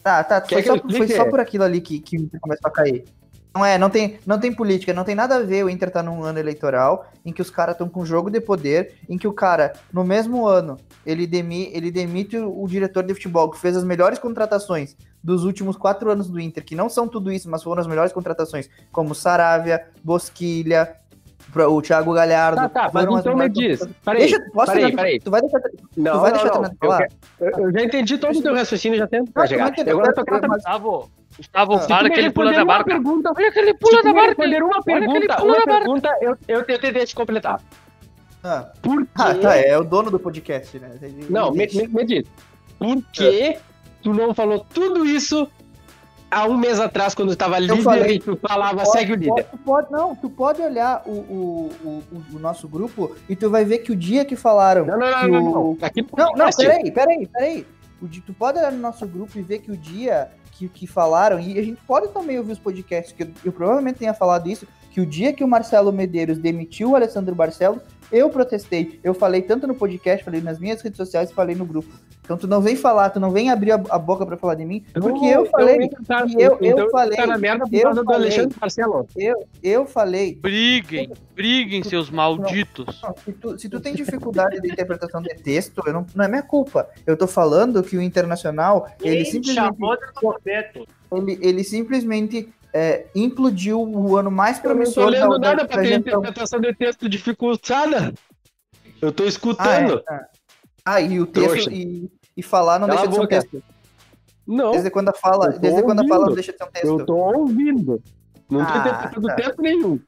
Tá, 0.01 0.23
tá, 0.23 0.41
foi 0.41 0.61
que 0.61 0.67
só, 0.69 0.75
eu 0.77 0.89
foi 0.89 1.07
só 1.09 1.25
por 1.25 1.41
aquilo 1.41 1.65
ali 1.65 1.81
que, 1.81 1.99
que 1.99 2.17
o 2.17 2.21
Inter 2.21 2.39
começou 2.39 2.69
a 2.69 2.71
cair. 2.71 3.03
Não 3.53 3.65
é, 3.65 3.77
não 3.77 3.89
tem, 3.89 4.17
não 4.25 4.39
tem 4.39 4.53
política, 4.53 4.93
não 4.93 5.03
tem 5.03 5.13
nada 5.13 5.35
a 5.35 5.43
ver 5.43 5.65
o 5.65 5.69
Inter 5.69 5.91
tá 5.91 6.01
num 6.01 6.23
ano 6.23 6.39
eleitoral, 6.39 7.11
em 7.25 7.33
que 7.33 7.41
os 7.41 7.49
caras 7.49 7.75
estão 7.75 7.89
com 7.89 8.05
jogo 8.05 8.29
de 8.29 8.39
poder, 8.39 8.93
em 9.09 9.17
que 9.17 9.27
o 9.27 9.33
cara, 9.33 9.73
no 9.91 10.05
mesmo 10.05 10.47
ano, 10.47 10.77
ele, 11.05 11.27
demi, 11.27 11.69
ele 11.73 11.91
demite 11.91 12.37
o, 12.37 12.63
o 12.63 12.65
diretor 12.65 13.03
de 13.03 13.13
futebol, 13.13 13.51
que 13.51 13.59
fez 13.59 13.75
as 13.75 13.83
melhores 13.83 14.19
contratações 14.19 14.95
dos 15.21 15.43
últimos 15.43 15.75
quatro 15.75 16.09
anos 16.09 16.29
do 16.29 16.39
Inter, 16.39 16.63
que 16.63 16.75
não 16.75 16.87
são 16.87 17.09
tudo 17.09 17.29
isso, 17.29 17.49
mas 17.49 17.61
foram 17.61 17.81
as 17.81 17.87
melhores 17.87 18.13
contratações, 18.13 18.69
como 18.89 19.13
Saravia, 19.13 19.85
Bosquilha, 20.01 20.95
o 21.55 21.81
Thiago 21.81 22.13
Galhardo. 22.13 22.57
Tá, 22.61 22.69
tá, 22.69 22.91
mas 22.93 23.05
então 23.19 23.35
me 23.35 23.49
diz. 23.49 23.85
Peraí, 24.05 24.21
Deixa, 24.21 24.39
posso 24.53 24.71
peraí, 24.73 24.95
peraí. 24.95 25.19
Tu 25.19 25.29
vai 25.31 25.41
deixar, 25.41 25.59
Não, 25.97 26.11
tu 26.13 26.19
vai 26.19 26.31
não, 26.31 26.37
deixar 26.39 26.53
não. 26.55 26.61
de 26.61 26.69
Eu, 26.69 26.77
falar? 26.79 27.07
eu- 27.39 27.49
eu 27.65 27.71
já 27.71 27.81
entendi 27.83 28.17
todo 28.17 28.37
o 28.37 28.41
teu 28.41 28.53
raciocínio, 28.55 28.97
já 28.97 29.07
tento 29.07 29.31
pra 29.31 29.43
Não, 29.43 29.47
chegar. 29.49 29.65
Agora 29.67 30.07
eu 30.09 30.13
tô 30.13 30.47
Gustavo, 30.47 31.11
Gustavo, 31.37 31.73
Ah. 31.75 31.87
para 31.87 32.09
que 32.09 32.19
ele 32.19 32.31
pula 32.31 32.53
da 32.53 32.65
barca. 32.65 32.85
Pergunta, 32.91 33.31
Olha 33.35 33.51
que 33.51 33.59
ele 33.59 33.73
pula 33.73 34.03
da 34.03 34.13
barca. 34.13 34.27
responder 34.29 34.63
uma 34.63 34.83
pergunta, 34.83 35.43
uma 35.43 35.63
pergunta, 35.65 36.09
eu, 36.21 36.37
eu 36.47 36.63
tentei 36.63 37.05
te 37.05 37.15
completar. 37.15 37.59
Ah. 38.43 38.69
Por 38.81 39.03
quê? 39.03 39.09
Ah, 39.15 39.35
tá, 39.35 39.55
é 39.55 39.77
o 39.77 39.83
dono 39.83 40.09
do 40.09 40.19
podcast, 40.19 40.77
né? 40.79 40.89
Não, 41.29 41.51
me, 41.51 41.67
me, 41.67 41.87
me 41.87 42.05
diz. 42.05 42.23
Por 42.79 43.01
que 43.13 43.57
tu 44.01 44.13
não 44.13 44.33
falou 44.33 44.65
tudo 44.73 45.05
isso 45.05 45.47
há 46.31 46.47
um 46.47 46.57
mês 46.57 46.79
atrás, 46.79 47.13
quando 47.13 47.31
estava 47.33 47.59
líder 47.59 47.83
falei. 47.83 48.19
tu 48.19 48.35
falava, 48.41 48.85
segue 48.85 49.11
o 49.13 49.15
líder? 49.15 49.43
Tu 49.51 49.57
pode, 49.57 49.91
não, 49.91 50.15
tu 50.15 50.29
pode 50.29 50.61
olhar 50.61 51.03
o, 51.05 51.11
o, 51.11 51.71
o, 51.83 52.03
o- 52.35 52.39
nosso 52.39 52.67
grupo 52.67 53.15
e 53.29 53.35
tu 53.35 53.49
vai 53.49 53.65
ver 53.65 53.79
que 53.79 53.91
o 53.91 53.95
dia 53.95 54.23
que 54.25 54.35
falaram. 54.35 54.85
Não, 54.85 54.97
não, 54.97 55.11
não, 55.11 55.27
não, 55.27 55.51
não. 55.51 55.77
Aqui 55.81 56.01
Não, 56.17 56.33
não, 56.33 56.49
peraí, 56.49 56.89
peraí, 56.91 57.27
peraí. 57.27 57.67
O 58.01 58.07
di- 58.07 58.21
tu 58.21 58.33
pode 58.33 58.57
olhar 58.57 58.71
no 58.71 58.79
nosso 58.79 59.05
grupo 59.05 59.37
e 59.37 59.41
ver 59.43 59.59
que 59.59 59.71
o 59.71 59.77
dia 59.77 60.29
que, 60.53 60.67
que 60.67 60.87
falaram, 60.87 61.39
e 61.39 61.59
a 61.59 61.63
gente 61.63 61.79
pode 61.85 62.07
também 62.09 62.37
ouvir 62.39 62.53
os 62.53 62.59
podcasts, 62.59 63.11
que 63.13 63.23
eu, 63.23 63.27
eu 63.45 63.51
provavelmente 63.51 63.99
tenha 63.99 64.13
falado 64.13 64.47
isso, 64.49 64.65
que 64.89 64.99
o 65.01 65.05
dia 65.05 65.31
que 65.33 65.43
o 65.43 65.47
Marcelo 65.47 65.91
Medeiros 65.91 66.37
demitiu 66.37 66.91
o 66.91 66.95
Alessandro 66.95 67.35
Barcelos, 67.35 67.81
eu 68.11 68.29
protestei. 68.29 68.99
Eu 69.03 69.13
falei 69.13 69.41
tanto 69.41 69.65
no 69.67 69.75
podcast, 69.75 70.23
falei 70.23 70.41
nas 70.41 70.59
minhas 70.59 70.81
redes 70.81 70.97
sociais 70.97 71.29
e 71.29 71.33
falei 71.33 71.55
no 71.55 71.65
grupo. 71.65 71.89
Então 72.23 72.37
tu 72.37 72.47
não 72.47 72.61
vem 72.61 72.75
falar, 72.75 73.09
tu 73.09 73.19
não 73.19 73.31
vem 73.31 73.49
abrir 73.49 73.71
a, 73.73 73.81
a 73.89 73.97
boca 73.99 74.25
pra 74.25 74.37
falar 74.37 74.55
de 74.55 74.63
mim, 74.63 74.83
porque 74.93 75.25
eu 75.25 75.45
falei, 75.47 75.77
Então, 75.83 76.27
eu- 76.39 76.57
eu 76.61 76.71
então, 76.71 76.89
falei, 76.89 77.17
Tá 77.17 77.27
na 77.27 77.37
merda 77.37 77.65
por 77.65 77.73
eu 77.75 77.81
causa 77.81 78.01
do 78.01 78.05
falei. 78.05 78.27
Alexandre 78.27 78.57
Marcelo. 78.61 79.07
eu, 79.17 79.43
eu 79.61 79.85
falei, 79.85 80.35
Briguem, 80.35 81.11
briguem, 81.35 81.83
seus 81.83 82.09
malditos. 82.09 83.01
Não, 83.03 83.15
se, 83.25 83.31
tu, 83.33 83.59
se 83.59 83.67
tu 83.69 83.79
tem 83.81 83.93
dificuldade 83.95 84.61
de 84.61 84.71
interpretação 84.71 85.21
de 85.21 85.33
texto, 85.35 85.81
eu 85.85 85.91
não, 85.91 86.05
não 86.15 86.23
é 86.23 86.27
minha 86.27 86.43
culpa. 86.43 86.87
Eu 87.05 87.17
tô 87.17 87.27
falando 87.27 87.81
que 87.83 87.97
o 87.97 88.01
Internacional, 88.01 88.87
ele 89.01 89.25
simplesmente, 89.25 89.77
ele, 91.11 91.39
ele 91.41 91.63
simplesmente 91.63 92.49
é, 92.73 93.05
implodiu 93.15 93.81
o 93.81 94.15
ano 94.17 94.31
mais 94.31 94.57
Eu 94.57 94.63
não 94.63 94.69
tô 94.69 94.75
promissor 94.75 95.05
lendo 95.07 95.39
da, 95.39 95.49
nada 95.55 95.67
da 95.67 95.81
ter 95.81 95.93
interpretação 95.93 96.59
de 96.59 96.73
texto 96.73 97.07
dificultada. 97.09 98.13
Eu 99.01 99.11
tô 99.11 99.23
Ah, 99.23 99.25
é, 99.25 99.29
escutando. 99.29 100.03
ah. 100.85 101.01
E 101.01 101.19
o 101.19 101.25
texto 101.25 101.69
e, 101.71 102.09
e 102.37 102.43
falar 102.43 102.79
não 102.79 102.87
Cala 102.87 102.99
deixa 103.01 103.09
de 103.09 103.15
ser 103.15 103.21
um 103.21 103.27
texto. 103.27 103.63
Não, 104.47 104.71
Desde 104.71 104.89
quando 104.89 105.09
a 105.09 105.13
fala, 105.13 105.53
Eu 105.53 105.59
desde 105.59 105.81
quando 105.83 105.99
a 105.99 106.07
fala 106.07 106.13
não 106.25 106.29
ouvindo. 106.29 106.35
deixa 106.35 106.51
de 106.51 106.57
ser 106.57 106.63
um 106.63 106.67
eu 106.67 106.71
texto. 106.97 107.05
tô 107.05 107.15
ouvindo. 107.15 108.03
Não 108.49 108.65
tô 108.65 108.71
Ah, 108.73 108.77
interpretando 108.77 109.27
tá. 109.27 109.35
texto 109.35 109.61
nenhum. 109.61 109.99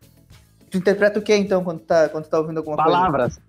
Tu 0.70 0.78
interpreta 0.78 1.20
o 1.20 1.22
que 1.22 1.36
então 1.36 1.64
quando 1.64 1.80
tá, 1.82 2.10
quando 2.10 2.26
tá 2.28 2.40
ouvindo 2.40 2.58
alguma 2.58 2.76
coisa? 2.78 2.90
Palavras. 2.92 3.40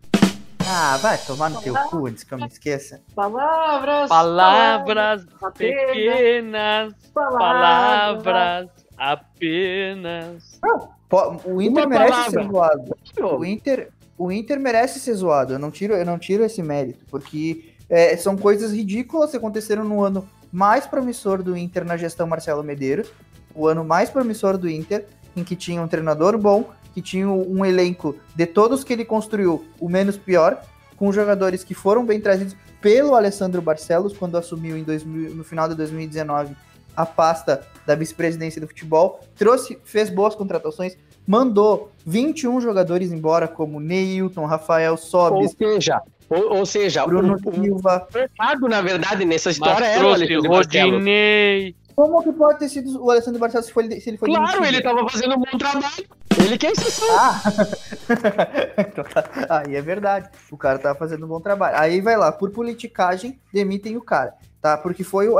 Ah, 0.66 0.96
vai 0.98 1.18
tomar 1.18 1.50
no 1.50 1.60
teu 1.60 1.74
cu 1.74 2.06
antes 2.06 2.22
que 2.24 2.32
eu 2.32 2.38
me 2.38 2.46
esqueça. 2.46 3.02
Palavras. 3.14 4.08
Palavras 4.08 5.26
pequenas, 5.56 6.94
palavras 7.12 8.68
apenas. 8.96 10.60
Po- 11.08 11.40
O 11.44 11.60
Inter 11.62 11.88
merece 11.88 12.10
palavra. 12.10 12.42
ser 12.42 12.48
zoado. 12.48 12.96
O 13.38 13.44
Inter, 13.44 13.88
o 14.18 14.32
Inter 14.32 14.60
merece 14.60 15.00
ser 15.00 15.14
zoado. 15.14 15.52
Eu 15.54 15.58
não 15.58 15.70
tiro, 15.70 15.94
eu 15.94 16.04
não 16.04 16.18
tiro 16.18 16.44
esse 16.44 16.62
mérito, 16.62 17.04
porque 17.10 17.72
é, 17.88 18.16
são 18.16 18.36
coisas 18.36 18.72
ridículas 18.72 19.30
que 19.30 19.36
aconteceram 19.36 19.84
no 19.84 20.02
ano 20.02 20.26
mais 20.52 20.86
promissor 20.86 21.42
do 21.42 21.56
Inter 21.56 21.84
na 21.84 21.96
gestão 21.96 22.26
Marcelo 22.26 22.62
Medeiros, 22.62 23.10
o 23.54 23.66
ano 23.66 23.84
mais 23.84 24.08
promissor 24.10 24.56
do 24.56 24.68
Inter, 24.68 25.06
em 25.36 25.42
que 25.44 25.56
tinha 25.56 25.82
um 25.82 25.88
treinador 25.88 26.38
bom, 26.38 26.70
que 26.94 27.02
tinha 27.02 27.28
um 27.28 27.64
elenco 27.64 28.14
de 28.36 28.46
todos 28.46 28.84
que 28.84 28.92
ele 28.92 29.04
construiu, 29.04 29.64
o 29.80 29.88
menos 29.88 30.16
pior, 30.16 30.60
com 30.96 31.12
jogadores 31.12 31.64
que 31.64 31.74
foram 31.74 32.04
bem 32.06 32.20
trazidos 32.20 32.54
pelo 32.80 33.16
Alessandro 33.16 33.60
Barcelos 33.60 34.16
quando 34.16 34.36
assumiu 34.36 34.76
em 34.76 34.84
2000, 34.84 35.34
no 35.34 35.42
final 35.42 35.68
de 35.68 35.74
2019 35.74 36.54
a 36.96 37.04
pasta 37.06 37.66
da 37.86 37.94
vice-presidência 37.94 38.60
do 38.60 38.66
futebol, 38.66 39.20
trouxe, 39.36 39.78
fez 39.84 40.08
boas 40.10 40.34
contratações, 40.34 40.96
mandou 41.26 41.90
21 42.06 42.60
jogadores 42.60 43.12
embora, 43.12 43.46
como 43.48 43.80
Neilton, 43.80 44.44
Rafael 44.46 44.92
Ou 44.92 44.98
Sobis, 44.98 45.52
seja, 45.52 46.00
ou, 46.28 46.58
ou 46.58 46.66
seja, 46.66 47.06
Bruno 47.06 47.36
o, 47.44 47.48
o 47.50 47.54
Silva. 47.54 48.08
errado, 48.14 48.68
na 48.68 48.80
verdade, 48.80 49.24
nessa 49.24 49.50
Mas 49.50 49.56
história 49.56 49.84
era 49.84 50.04
o 50.06 50.12
Alexandre. 50.12 50.48
Rodinei. 50.48 51.76
Como 51.94 52.20
que 52.24 52.32
pode 52.32 52.58
ter 52.58 52.68
sido 52.68 53.00
o 53.04 53.08
Alessandro 53.10 53.38
Barcelos 53.38 53.66
se, 53.66 53.72
foi, 53.72 53.88
se 54.00 54.10
ele 54.10 54.16
foi 54.18 54.28
Claro, 54.28 54.46
demitido? 54.60 54.66
ele 54.66 54.82
tava 54.82 55.08
fazendo 55.08 55.34
um 55.36 55.38
bom 55.38 55.56
trabalho. 55.58 56.04
Ele 56.44 56.58
que 56.58 56.66
é 56.66 56.72
exceção. 56.72 57.06
Ah! 57.16 57.40
Então 58.78 59.04
tá. 59.04 59.24
Aí 59.48 59.76
é 59.76 59.80
verdade. 59.82 60.28
O 60.50 60.56
cara 60.56 60.78
tava 60.78 60.98
fazendo 60.98 61.24
um 61.24 61.28
bom 61.28 61.40
trabalho. 61.40 61.76
Aí 61.78 62.00
vai 62.00 62.16
lá, 62.16 62.32
por 62.32 62.50
politicagem, 62.50 63.38
demitem 63.52 63.96
o 63.96 64.00
cara. 64.02 64.34
Tá? 64.64 64.78
Porque 64.78 65.04
foi 65.04 65.28
o, 65.28 65.36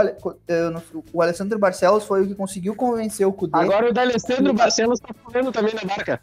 não- 0.71 0.83
o 1.11 1.23
Alessandro 1.23 1.59
Barcelos 1.59 2.05
foi 2.05 2.21
o 2.21 2.27
que 2.29 2.35
conseguiu 2.35 2.75
convencer 2.75 3.27
o 3.27 3.33
Cudê. 3.33 3.57
Agora 3.57 3.89
o 3.89 3.93
D'Alessandro 3.95 4.53
Barcelos 4.53 5.01
tá 5.01 5.15
falando 5.25 5.51
também 5.51 5.73
na 5.75 5.83
barca. 5.83 6.21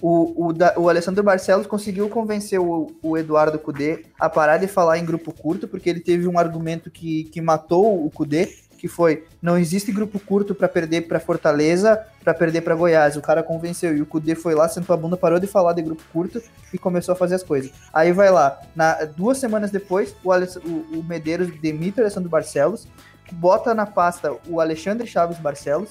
O, 0.00 0.46
o, 0.46 0.52
da- 0.54 0.72
o 0.78 0.88
Alessandro 0.88 1.22
Barcelos 1.22 1.66
conseguiu 1.66 2.08
convencer 2.08 2.58
o, 2.58 2.90
o 3.02 3.18
Eduardo 3.18 3.58
Cudê 3.58 4.06
a 4.18 4.30
parar 4.30 4.56
de 4.56 4.66
falar 4.66 4.96
em 4.96 5.04
grupo 5.04 5.30
curto, 5.30 5.68
porque 5.68 5.90
ele 5.90 6.00
teve 6.00 6.26
um 6.26 6.38
argumento 6.38 6.90
que, 6.90 7.24
que 7.24 7.38
matou 7.42 8.02
o 8.02 8.10
Cudê, 8.10 8.48
que 8.82 8.88
foi: 8.88 9.24
não 9.40 9.56
existe 9.56 9.92
grupo 9.92 10.18
curto 10.18 10.56
para 10.56 10.68
perder 10.68 11.02
para 11.02 11.20
Fortaleza, 11.20 12.04
para 12.24 12.34
perder 12.34 12.62
para 12.62 12.74
Goiás. 12.74 13.14
O 13.16 13.22
cara 13.22 13.40
convenceu 13.40 13.96
e 13.96 14.02
o 14.02 14.06
Cudê 14.06 14.34
foi 14.34 14.56
lá, 14.56 14.68
sentou 14.68 14.92
a 14.92 14.96
bunda, 14.96 15.16
parou 15.16 15.38
de 15.38 15.46
falar 15.46 15.72
de 15.72 15.82
grupo 15.82 16.02
curto 16.12 16.42
e 16.74 16.78
começou 16.78 17.12
a 17.12 17.16
fazer 17.16 17.36
as 17.36 17.44
coisas. 17.44 17.70
Aí 17.92 18.10
vai 18.10 18.28
lá, 18.32 18.60
na, 18.74 19.04
duas 19.04 19.38
semanas 19.38 19.70
depois, 19.70 20.16
o, 20.24 20.32
Aless- 20.32 20.56
o, 20.58 20.98
o 20.98 21.04
Medeiros 21.08 21.48
demite 21.60 22.00
o 22.00 22.02
Alessandro 22.02 22.28
Barcelos, 22.28 22.88
bota 23.34 23.72
na 23.72 23.86
pasta 23.86 24.34
o 24.48 24.60
Alexandre 24.60 25.06
Chaves 25.06 25.38
Barcelos 25.38 25.90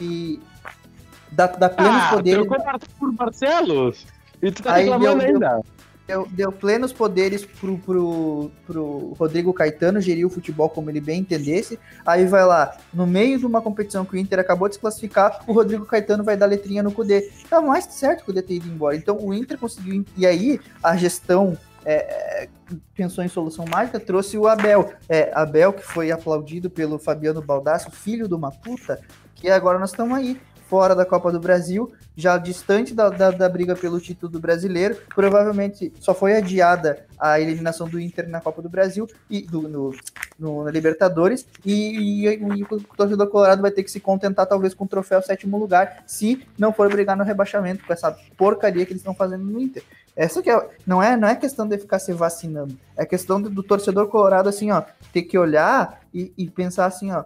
e 0.00 0.40
dá, 1.32 1.48
dá 1.48 1.68
plenos 1.68 2.00
Ah, 2.04 2.10
poderes. 2.14 2.46
trocou 2.46 2.64
por 2.96 3.12
Barcelos. 3.12 4.06
E 4.40 4.52
tu 4.52 4.62
tá 4.62 4.74
Aí 4.74 4.84
reclamando 4.84 5.18
deu- 5.18 5.26
ainda. 5.34 5.48
deu, 5.56 5.64
deu 6.30 6.52
plenos 6.52 6.92
poderes 6.92 7.44
pro, 7.44 7.78
pro, 7.78 8.50
pro 8.66 9.14
Rodrigo 9.18 9.52
Caetano 9.52 10.00
gerir 10.00 10.26
o 10.26 10.30
futebol 10.30 10.68
como 10.68 10.90
ele 10.90 11.00
bem 11.00 11.20
entendesse. 11.20 11.78
Aí 12.04 12.26
vai 12.26 12.44
lá, 12.44 12.76
no 12.92 13.06
meio 13.06 13.38
de 13.38 13.46
uma 13.46 13.62
competição 13.62 14.04
que 14.04 14.14
o 14.14 14.18
Inter 14.18 14.38
acabou 14.38 14.68
de 14.68 14.74
se 14.74 14.80
classificar, 14.80 15.42
o 15.46 15.52
Rodrigo 15.52 15.86
Caetano 15.86 16.24
vai 16.24 16.36
dar 16.36 16.46
letrinha 16.46 16.82
no 16.82 16.92
Cudê. 16.92 17.30
Tá 17.48 17.60
mais 17.60 17.84
certo 17.84 18.18
que 18.18 18.22
o 18.24 18.26
Cudê 18.26 18.42
ter 18.42 18.54
ido 18.54 18.68
embora. 18.68 18.96
Então 18.96 19.18
o 19.20 19.34
Inter 19.34 19.58
conseguiu. 19.58 20.04
E 20.16 20.26
aí 20.26 20.60
a 20.82 20.96
gestão 20.96 21.56
é, 21.84 22.48
pensou 22.94 23.24
em 23.24 23.28
solução 23.28 23.64
mágica, 23.66 23.98
trouxe 23.98 24.36
o 24.36 24.46
Abel. 24.46 24.92
É, 25.08 25.30
Abel, 25.34 25.72
que 25.72 25.82
foi 25.82 26.10
aplaudido 26.10 26.68
pelo 26.70 26.98
Fabiano 26.98 27.42
Baldassi, 27.42 27.90
filho 27.90 28.28
de 28.28 28.34
uma 28.34 28.50
puta, 28.50 29.00
que 29.34 29.48
agora 29.48 29.78
nós 29.78 29.90
estamos 29.90 30.16
aí, 30.16 30.40
fora 30.70 30.94
da 30.94 31.04
Copa 31.04 31.32
do 31.32 31.40
Brasil, 31.40 31.92
já 32.16 32.38
distante 32.38 32.94
da, 32.94 33.08
da, 33.08 33.32
da, 33.32 33.48
briga 33.48 33.74
pelo 33.74 34.00
título 34.00 34.30
do 34.30 34.38
brasileiro. 34.38 34.96
Provavelmente 35.12 35.92
só 35.98 36.14
foi 36.14 36.36
adiada 36.36 37.04
a 37.18 37.40
eliminação 37.40 37.88
do 37.88 37.98
Inter 37.98 38.28
na 38.28 38.40
Copa 38.40 38.62
do 38.62 38.68
Brasil 38.68 39.08
e 39.28 39.42
do, 39.42 39.62
no, 39.62 39.92
no 40.38 40.62
na 40.62 40.70
Libertadores. 40.70 41.44
E, 41.66 42.24
e, 42.24 42.26
e, 42.28 42.62
o 42.62 42.80
torcedor 42.96 43.26
colorado 43.26 43.60
vai 43.60 43.72
ter 43.72 43.82
que 43.82 43.90
se 43.90 43.98
contentar, 43.98 44.46
talvez, 44.46 44.72
com 44.72 44.84
o 44.84 44.88
troféu 44.88 45.20
sétimo 45.20 45.58
lugar, 45.58 46.04
se 46.06 46.46
não 46.56 46.72
for 46.72 46.88
brigar 46.88 47.16
no 47.16 47.24
rebaixamento 47.24 47.84
com 47.84 47.92
essa 47.92 48.16
porcaria 48.36 48.86
que 48.86 48.92
eles 48.92 49.00
estão 49.00 49.14
fazendo 49.14 49.44
no 49.44 49.60
Inter. 49.60 49.82
Essa 50.14 50.40
que 50.40 50.50
é, 50.50 50.68
não 50.86 51.02
é, 51.02 51.16
não 51.16 51.26
é 51.26 51.34
questão 51.34 51.66
de 51.66 51.76
ficar 51.78 51.98
se 51.98 52.12
vacinando, 52.12 52.78
é 52.96 53.04
questão 53.04 53.42
do, 53.42 53.50
do 53.50 53.62
torcedor 53.62 54.06
colorado 54.08 54.48
assim, 54.48 54.70
ó, 54.70 54.82
ter 55.12 55.22
que 55.22 55.36
olhar 55.36 56.00
e, 56.14 56.32
e 56.36 56.48
pensar 56.48 56.86
assim, 56.86 57.10
ó, 57.10 57.24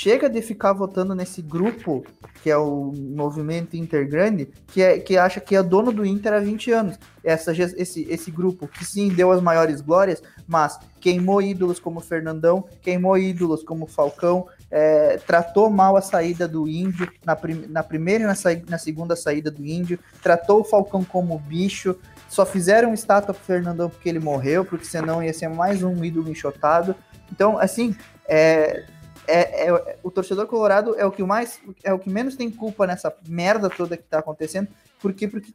chega 0.00 0.30
de 0.30 0.40
ficar 0.40 0.72
votando 0.72 1.14
nesse 1.14 1.42
grupo, 1.42 2.02
que 2.42 2.48
é 2.48 2.56
o 2.56 2.90
movimento 2.96 3.76
Intergrande, 3.76 4.48
que, 4.68 4.80
é, 4.80 4.98
que 4.98 5.18
acha 5.18 5.40
que 5.40 5.54
é 5.54 5.62
dono 5.62 5.92
do 5.92 6.06
Inter 6.06 6.32
há 6.32 6.40
20 6.40 6.72
anos. 6.72 6.98
Essa, 7.22 7.52
esse, 7.52 8.06
esse 8.08 8.30
grupo 8.30 8.66
que 8.66 8.82
sim 8.82 9.10
deu 9.10 9.30
as 9.30 9.42
maiores 9.42 9.82
glórias, 9.82 10.22
mas 10.48 10.78
queimou 10.98 11.42
ídolos 11.42 11.78
como 11.78 12.00
Fernandão, 12.00 12.64
queimou 12.80 13.18
ídolos 13.18 13.62
como 13.62 13.86
Falcão, 13.86 14.46
é, 14.70 15.18
tratou 15.18 15.68
mal 15.68 15.94
a 15.98 16.00
saída 16.00 16.48
do 16.48 16.66
Índio 16.66 17.06
na, 17.22 17.36
prim, 17.36 17.66
na 17.68 17.82
primeira 17.82 18.24
e 18.24 18.26
na, 18.26 18.34
na 18.70 18.78
segunda 18.78 19.14
saída 19.14 19.50
do 19.50 19.66
Índio, 19.66 19.98
tratou 20.22 20.60
o 20.60 20.64
Falcão 20.64 21.04
como 21.04 21.38
bicho, 21.38 21.94
só 22.26 22.46
fizeram 22.46 22.94
estátua 22.94 23.34
pro 23.34 23.44
Fernandão 23.44 23.90
porque 23.90 24.08
ele 24.08 24.18
morreu, 24.18 24.64
porque 24.64 24.86
senão 24.86 25.22
ia 25.22 25.34
ser 25.34 25.48
mais 25.48 25.82
um 25.82 26.02
ídolo 26.02 26.30
enxotado. 26.30 26.96
Então, 27.30 27.58
assim, 27.58 27.94
é, 28.26 28.86
é, 29.30 29.68
é, 29.68 29.98
o 30.02 30.10
torcedor 30.10 30.46
colorado 30.46 30.94
é 30.96 31.04
o 31.04 31.10
que 31.10 31.22
mais 31.22 31.60
é 31.84 31.92
o 31.92 31.98
que 31.98 32.10
menos 32.10 32.36
tem 32.36 32.50
culpa 32.50 32.86
nessa 32.86 33.14
merda 33.28 33.70
toda 33.70 33.96
que 33.96 34.02
tá 34.04 34.18
acontecendo, 34.18 34.68
porque 35.00 35.28
porque 35.28 35.52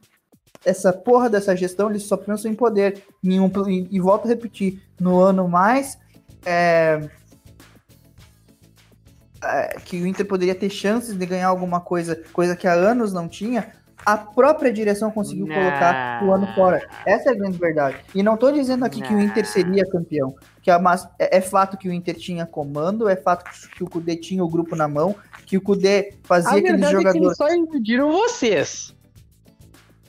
essa 0.64 0.92
porra 0.92 1.30
dessa 1.30 1.56
gestão 1.56 1.90
eles 1.90 2.04
só 2.04 2.18
pensam 2.18 2.52
em 2.52 2.56
poder, 2.56 3.04
e, 3.24 3.88
e 3.92 4.00
volto 4.00 4.26
a 4.26 4.30
repetir, 4.30 4.82
no 5.00 5.20
ano 5.20 5.48
mais 5.48 5.98
é, 6.46 7.08
é, 9.44 9.76
que 9.84 10.02
o 10.02 10.08
Inter 10.08 10.26
poderia 10.26 10.56
ter 10.56 10.70
chances 10.70 11.16
de 11.16 11.26
ganhar 11.26 11.48
alguma 11.48 11.80
coisa, 11.80 12.16
coisa 12.34 12.56
que 12.56 12.68
há 12.68 12.74
anos 12.74 13.14
não 13.14 13.28
tinha, 13.28 13.74
a 14.04 14.18
própria 14.18 14.72
direção 14.72 15.12
conseguiu 15.12 15.48
não. 15.48 15.56
colocar 15.56 16.24
o 16.24 16.32
ano 16.32 16.48
fora. 16.54 16.88
Essa 17.06 17.30
é 17.30 17.32
a 17.34 17.36
grande 17.36 17.58
verdade. 17.58 17.98
E 18.14 18.22
não 18.22 18.38
tô 18.38 18.52
dizendo 18.52 18.86
aqui 18.86 19.00
não. 19.00 19.08
que 19.08 19.14
o 19.14 19.20
Inter 19.20 19.46
seria 19.46 19.86
campeão. 19.86 20.36
Que 20.62 20.72
é, 20.72 20.78
mas 20.78 21.08
é, 21.20 21.38
é, 21.38 21.42
fato 21.42 21.78
que 21.78 21.88
o 21.88 21.94
Inter 21.94 22.16
tinha 22.16 22.46
comando, 22.46 23.08
é 23.08 23.16
fato 23.16 23.46
que 23.70 23.84
o 23.84 23.90
Cudê 23.90 24.16
tinha 24.16 24.44
o 24.44 24.50
grupo 24.50 24.76
na 24.76 24.88
mão, 24.88 25.16
que 25.46 25.58
o 25.58 25.62
Cudê 25.62 26.14
fazia 26.24 26.52
a 26.52 26.58
aqueles 26.58 26.90
jogadores. 26.90 27.06
É 27.06 27.12
que 27.12 27.26
eles 27.26 27.38
só 27.38 27.50
impediram 27.54 28.12
vocês. 28.12 28.96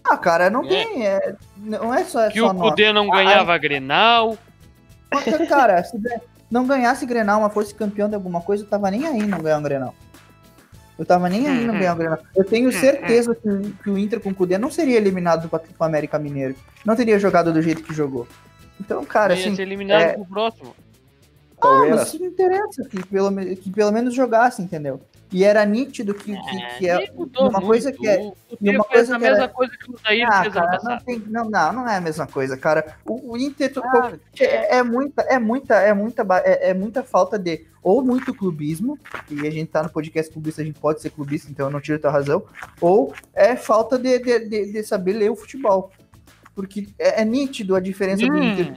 Ah, 0.05 0.16
cara, 0.16 0.49
não 0.50 0.64
é. 0.64 0.69
tem. 0.69 1.07
É, 1.07 1.35
não 1.57 1.93
é 1.93 2.05
só. 2.05 2.23
É 2.23 2.31
que 2.31 2.38
só 2.38 2.50
o 2.50 2.55
Cudê 2.55 2.93
não 2.93 3.09
ganhava 3.09 3.55
ah, 3.55 3.59
Grenal. 3.59 4.38
Cara, 5.49 5.83
se 5.85 5.99
não 6.50 6.66
ganhasse 6.66 7.07
Grenal, 7.07 7.40
mas 7.40 7.52
fosse 7.52 7.75
campeão 7.75 8.09
de 8.09 8.14
alguma 8.14 8.40
coisa, 8.40 8.62
eu 8.64 8.69
tava 8.69 8.90
nem 8.90 9.07
aí 9.07 9.26
não 9.26 9.38
ganhar 9.38 9.59
um 9.59 9.62
Grenal. 9.62 9.95
Eu 10.99 11.05
tava 11.05 11.29
nem 11.29 11.47
aí 11.47 11.67
não 11.67 11.75
uhum. 11.75 11.81
ganhar 11.81 11.93
o 11.93 11.97
Grenal. 11.97 12.19
Eu 12.35 12.45
tenho 12.45 12.67
uhum. 12.67 12.73
certeza 12.73 13.35
que, 13.35 13.73
que 13.83 13.91
o 13.91 13.99
Inter 13.99 14.19
com 14.21 14.31
o 14.31 14.35
Cudê 14.35 14.57
não 14.57 14.71
seria 14.71 14.97
eliminado 14.97 15.49
do 15.49 15.85
América 15.85 16.19
Mineiro. 16.19 16.55
Não 16.85 16.97
teria 16.97 17.19
jogado 17.19 17.53
do 17.53 17.61
jeito 17.61 17.83
que 17.83 17.93
jogou. 17.93 18.26
Então, 18.81 19.05
cara, 19.05 19.35
Ia 19.35 19.41
assim. 19.41 19.57
ser 19.57 19.62
eliminado 19.62 20.00
é... 20.00 20.12
pro 20.15 20.25
próximo. 20.25 20.75
Ah, 21.61 21.87
mas 21.91 22.09
isso 22.09 22.19
não 22.21 22.26
interessa, 22.26 22.83
que 22.88 23.05
pelo, 23.07 23.35
que 23.57 23.71
pelo 23.71 23.91
menos 23.91 24.15
jogasse, 24.15 24.61
entendeu? 24.61 25.00
E 25.33 25.45
era 25.45 25.64
nítido 25.64 26.14
que, 26.14 26.37
que, 26.37 26.78
que 26.78 26.88
é 26.88 27.12
uma 27.38 27.61
coisa 27.61 27.90
que 27.90 28.06
é. 28.06 28.33
E 28.61 28.71
uma 28.71 28.85
coisa 28.85 29.16
a 29.16 29.18
mesma 29.18 29.37
era... 29.37 29.49
coisa 29.49 29.76
que 29.76 29.90
o 29.90 29.99
Zaire 29.99 30.23
ah, 30.23 30.42
fez 30.42 30.54
cara, 30.54 30.80
não, 30.83 30.99
tem, 30.99 31.18
não, 31.26 31.50
não, 31.50 31.73
não 31.73 31.88
é 31.88 31.97
a 31.97 32.00
mesma 32.00 32.26
coisa, 32.26 32.56
cara. 32.56 32.97
O, 33.04 33.33
o 33.33 33.37
Inter 33.37 33.73
ah, 33.76 34.12
é, 34.38 34.78
é, 34.78 34.83
muita, 34.83 35.23
é 35.23 35.38
muita, 35.38 35.75
é 35.75 35.92
muita, 35.92 36.23
é, 36.45 36.71
é, 36.71 36.75
muita 36.75 37.02
falta 37.02 37.38
de 37.38 37.66
ou 37.83 38.02
muito 38.02 38.35
clubismo, 38.35 38.99
e 39.30 39.47
a 39.47 39.50
gente 39.50 39.68
tá 39.68 39.83
no 39.83 39.90
podcast 39.90 40.33
clubista, 40.33 40.61
a 40.61 40.64
gente 40.64 40.80
pode 40.80 41.00
ser 41.00 41.11
clubista, 41.11 41.50
então 41.50 41.66
eu 41.66 41.71
não 41.71 41.80
tiro 41.80 41.99
a 41.99 42.00
tua 42.00 42.11
razão, 42.11 42.42
ou 42.80 43.14
é 43.33 43.54
falta 43.54 43.97
de, 43.97 44.18
de, 44.18 44.40
de, 44.40 44.73
de 44.73 44.83
saber 44.83 45.12
ler 45.12 45.30
o 45.30 45.37
futebol. 45.37 45.92
Porque 46.54 46.88
é, 46.99 47.23
é 47.23 47.25
nítido 47.25 47.76
a 47.76 47.80
diferença 47.80 48.25
hum. 48.25 48.28
do 48.28 48.38
Inter 48.38 48.75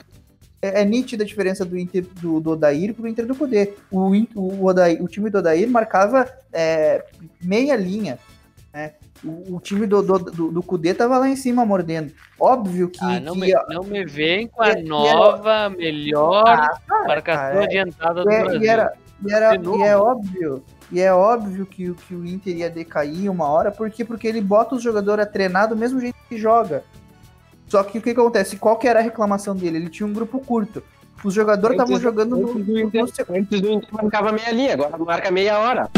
é, 0.62 0.82
é, 0.82 0.86
nítida 0.86 1.24
a 1.24 1.28
diferença 1.28 1.64
do 1.64 1.78
Inter 1.78 2.06
do, 2.22 2.40
do 2.40 2.52
Odair 2.52 2.94
pro 2.94 3.08
Inter 3.08 3.26
do 3.26 3.36
Cudê. 3.36 3.74
O, 3.90 4.12
o, 4.36 4.66
Odair, 4.66 5.02
o 5.02 5.08
time 5.08 5.30
do 5.30 5.38
Odair 5.38 5.70
marcava 5.70 6.30
é, 6.52 7.06
meia 7.42 7.76
linha. 7.76 8.20
Né? 8.74 8.94
O, 9.24 9.56
o, 9.56 9.60
time 9.60 9.88
do, 9.88 10.02
do, 10.02 10.20
do, 10.20 10.52
do 10.52 10.64
Cudê 10.64 10.94
tava 10.94 11.18
lá 11.18 11.30
em 11.30 11.36
cima 11.36 11.66
mordendo. 11.66 12.14
Óbvio 12.40 12.90
que. 12.90 13.04
Ah, 13.04 13.20
não, 13.20 13.34
que, 13.34 13.40
me, 13.40 13.54
não 13.70 13.84
me 13.84 14.06
vem 14.06 14.48
com 14.48 14.62
a 14.62 14.76
nova, 14.76 15.70
melhor 15.70 16.44
ah, 16.48 16.78
cara, 16.88 17.08
marcação 17.08 17.54
cara, 17.54 17.62
é, 17.62 17.66
adiantada 17.66 18.24
do 18.24 18.32
é, 18.32 18.44
Brasil. 18.44 18.62
E, 18.62 18.68
era, 18.68 18.94
e, 19.26 19.34
era, 19.34 19.56
e 19.56 19.82
é 19.84 19.98
óbvio. 19.98 20.64
E 20.92 21.00
é 21.00 21.14
óbvio 21.14 21.66
que, 21.66 21.94
que 21.94 22.16
o 22.16 22.26
Inter 22.26 22.58
ia 22.58 22.70
decair 22.70 23.30
uma 23.30 23.48
hora, 23.48 23.72
por 23.72 23.90
quê? 23.92 24.04
Porque 24.04 24.28
ele 24.28 24.42
bota 24.42 24.76
os 24.76 24.82
jogadores 24.82 25.24
a 25.24 25.30
treinar 25.30 25.70
do 25.70 25.76
mesmo 25.76 26.00
jeito 26.00 26.18
que 26.28 26.38
joga. 26.38 26.84
Só 27.70 27.84
que 27.84 28.00
o 28.00 28.02
que, 28.02 28.14
que 28.14 28.20
acontece? 28.20 28.58
Qual 28.58 28.78
que 28.78 28.88
era 28.88 29.00
a 29.00 29.04
reclamação 29.04 29.56
dele? 29.56 29.78
Ele 29.78 29.90
tinha 29.90 30.08
um 30.08 30.14
grupo 30.14 30.40
curto. 30.40 30.84
Os 31.24 31.34
jogadores 31.34 31.78
estavam 31.78 32.00
jogando 32.00 32.36
antes 32.36 32.56
no, 32.56 32.64
do 32.64 32.80
Inter, 32.80 33.04
no... 33.04 33.36
Antes 33.36 33.62
do 33.62 33.72
Inter 33.72 33.90
marcava 33.92 34.32
meia 34.32 34.52
linha, 34.52 34.74
agora 34.74 34.98
marca 34.98 35.32
meia 35.32 35.60
hora. 35.60 35.90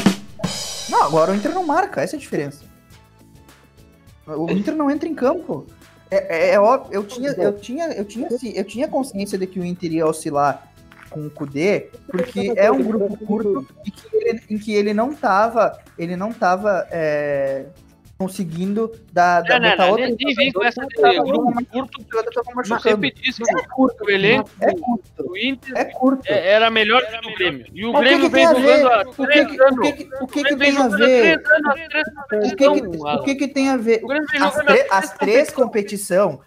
Não, 0.90 1.04
agora 1.04 1.32
o 1.32 1.36
Inter 1.36 1.54
não 1.54 1.66
marca, 1.66 2.02
essa 2.02 2.16
é 2.16 2.18
a 2.18 2.20
diferença. 2.20 2.66
O 4.28 4.52
Inter 4.52 4.76
não 4.76 4.92
entra 4.92 5.08
em 5.08 5.16
campo. 5.16 5.66
É, 6.10 6.50
é, 6.50 6.54
é 6.56 6.60
óbvio, 6.60 6.94
eu 6.94 7.04
tinha, 7.06 7.30
eu 7.32 7.54
tinha, 7.54 7.86
eu 7.94 8.04
tinha, 8.04 8.28
eu 8.28 8.64
tinha 8.66 8.88
consciência 8.88 9.38
de 9.38 9.48
que 9.48 9.60
o 9.60 9.64
Inter 9.64 9.94
ia 9.94 10.06
oscilar 10.06 10.68
com 11.10 11.26
o 11.26 11.30
Kudê, 11.30 11.90
porque 12.08 12.54
é 12.56 12.70
um 12.72 12.84
grupo 12.84 13.18
curto 13.26 13.68
em 13.86 13.92
que 13.92 14.08
ele, 14.14 14.42
em 14.50 14.58
que 14.58 14.74
ele 14.74 14.94
não 14.94 15.14
tava, 15.14 15.78
ele 15.98 16.16
não 16.16 16.34
tava 16.34 16.88
é, 16.90 17.66
conseguindo 18.22 18.92
dar, 19.12 19.44
não, 19.44 19.60
botar 19.60 19.78
não, 19.78 19.90
outra. 19.90 20.06
Nem 20.08 20.36
vem 20.36 20.52
com 20.52 20.64
essa 20.64 20.86
de 20.86 21.20
grupo 21.24 21.54
curto, 21.66 22.06
mas 22.70 22.84
repetíssimo. 22.84 23.48
É 23.50 23.64
curto, 23.64 24.04
o 24.06 24.12
elenco 24.12 24.50
é 24.60 24.72
curto. 24.74 25.32
O 25.32 25.38
Inter 25.38 25.76
é 25.76 25.86
curto. 25.86 26.24
era 26.28 26.70
melhor 26.70 27.02
que 27.02 27.28
o 27.28 27.36
Grêmio. 27.36 27.66
E 27.74 27.84
o 27.84 27.94
Grêmio 27.94 28.30
vem 28.30 28.46
jogando 28.46 28.88
há 28.88 29.06
três 29.06 29.60
anos. 29.60 29.90
O 30.22 30.28
que 30.28 30.44
que 30.44 30.56
tem 30.56 30.78
a 30.78 30.88
ver? 30.88 31.42
O 33.16 33.24
que 33.24 33.36
que 33.36 33.48
tem 33.48 33.70
a 33.70 33.78
ver? 33.78 34.02
As 34.92 35.14
três 35.18 35.50
competições. 35.50 36.38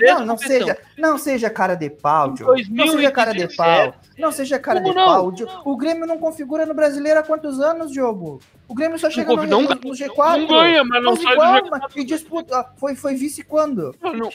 Não, 0.00 0.24
não 0.24 0.38
seja, 0.38 0.78
não 0.96 1.18
seja 1.18 1.50
cara 1.50 1.74
de 1.74 1.90
pau, 1.90 2.34
Não 2.70 2.88
seja 2.88 3.10
cara 3.10 3.34
de 3.34 3.54
pau. 3.54 3.94
Não 4.18 4.32
seja 4.32 4.58
cara 4.58 4.80
de 4.80 4.92
pau. 4.92 5.32
O 5.64 5.76
Grêmio 5.76 6.06
não 6.06 6.18
configura 6.18 6.66
no 6.66 6.74
Brasileiro 6.74 7.20
há 7.20 7.22
quantos 7.22 7.60
anos, 7.60 7.92
Diogo? 7.92 8.40
O 8.66 8.74
Grêmio 8.74 8.98
só 8.98 9.08
chega 9.08 9.34
no, 9.34 9.44
no, 9.44 9.62
no 9.62 9.68
G4. 9.76 10.40
Não 10.40 10.46
ganha, 10.48 10.84
mas 10.84 11.02
não 11.02 11.16
sai 11.16 11.32
igual, 11.32 11.62
do 11.62 11.68
G4. 11.70 11.90
E 11.96 12.04
disputa, 12.04 12.72
foi, 12.76 12.94
foi 12.94 13.14
vice 13.14 13.42
quando? 13.42 13.94
Não. 14.02 14.28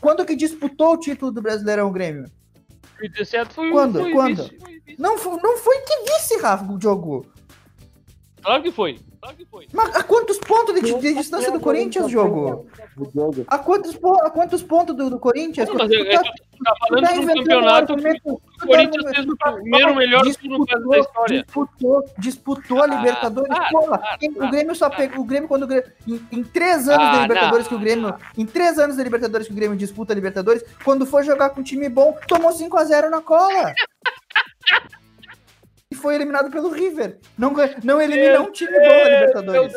Quando 0.00 0.24
que 0.24 0.34
disputou 0.34 0.94
o 0.94 0.98
título 0.98 1.30
do 1.30 1.40
Brasileirão 1.40 1.88
o 1.88 1.92
Grêmio? 1.92 2.30
2017 2.98 3.54
foi 3.54 3.70
Quando? 3.70 4.00
Foi 4.00 4.12
quando? 4.12 4.42
Vice. 4.42 4.96
Não, 4.98 5.16
não 5.16 5.58
foi 5.58 5.78
que 5.78 6.12
vice, 6.12 6.38
Rafa, 6.40 6.70
o 6.70 6.80
jogo. 6.80 7.26
Claro 8.42 8.62
que 8.62 8.72
foi. 8.72 8.98
Claro 9.20 9.36
que 9.36 9.44
foi. 9.44 9.66
Mas 9.72 9.94
a 9.94 10.02
quantos 10.02 10.38
pontos 10.38 10.74
de, 10.74 10.94
de 10.94 11.14
distância 11.14 11.52
do 11.52 11.60
Corinthians, 11.60 12.10
jogo? 12.10 12.66
A 13.46 13.58
quantos, 13.58 13.98
a 14.22 14.30
quantos 14.30 14.62
pontos 14.62 14.96
do, 14.96 15.10
do 15.10 15.18
Corinthians? 15.18 15.68
Não, 15.68 15.74
mas 15.74 15.90
eu, 15.90 16.04
eu, 16.04 16.22
tá 16.22 16.74
falando 16.88 17.04
tá 17.04 17.12
de 17.12 17.18
um 17.18 17.26
campeonato 17.26 17.96
que 17.96 18.30
o 18.30 18.40
Corinthians 18.66 19.14
fez 19.14 19.26
o 19.26 19.36
primeiro 19.36 19.94
melhor 19.94 20.22
disputou, 20.24 20.88
da 20.88 20.98
história. 20.98 21.42
Disputou, 21.42 22.04
disputou 22.18 22.80
a 22.80 22.84
ah, 22.84 22.86
Libertadores. 22.86 23.50
Ah, 23.50 23.68
Pô, 23.70 23.94
ah, 23.94 24.18
o 24.22 24.50
Grêmio 24.50 24.74
só 24.74 24.88
pegou. 24.88 25.20
O 25.20 25.26
Grêmio, 25.26 25.48
quando 25.48 25.64
o 25.64 25.66
Grêmio, 25.66 25.90
em, 26.08 26.26
em 26.32 26.42
três 26.42 26.88
anos 26.88 27.06
ah, 27.06 27.12
da 27.12 27.22
Libertadores 27.22 27.68
que 27.68 27.74
o 27.74 27.78
Grêmio. 27.78 28.14
Em 28.38 28.46
três 28.46 28.78
anos 28.78 28.96
da 28.96 29.02
Libertadores 29.02 29.46
que 29.46 29.52
o 29.52 29.56
Grêmio 29.56 29.76
disputa 29.76 30.14
a 30.14 30.16
Libertadores, 30.16 30.64
quando 30.82 31.04
for 31.04 31.22
jogar 31.22 31.50
com 31.50 31.60
um 31.60 31.64
time 31.64 31.88
bom, 31.88 32.16
tomou 32.26 32.52
5x0 32.52 33.10
na 33.10 33.20
cola. 33.20 33.74
foi 36.00 36.14
eliminado 36.16 36.50
pelo 36.50 36.70
River. 36.70 37.18
Não, 37.38 37.52
não 37.84 38.00
elimina 38.00 38.40
um 38.40 38.50
time 38.50 38.72
bom 38.72 38.86
na 38.86 39.04
Libertadores. 39.04 39.74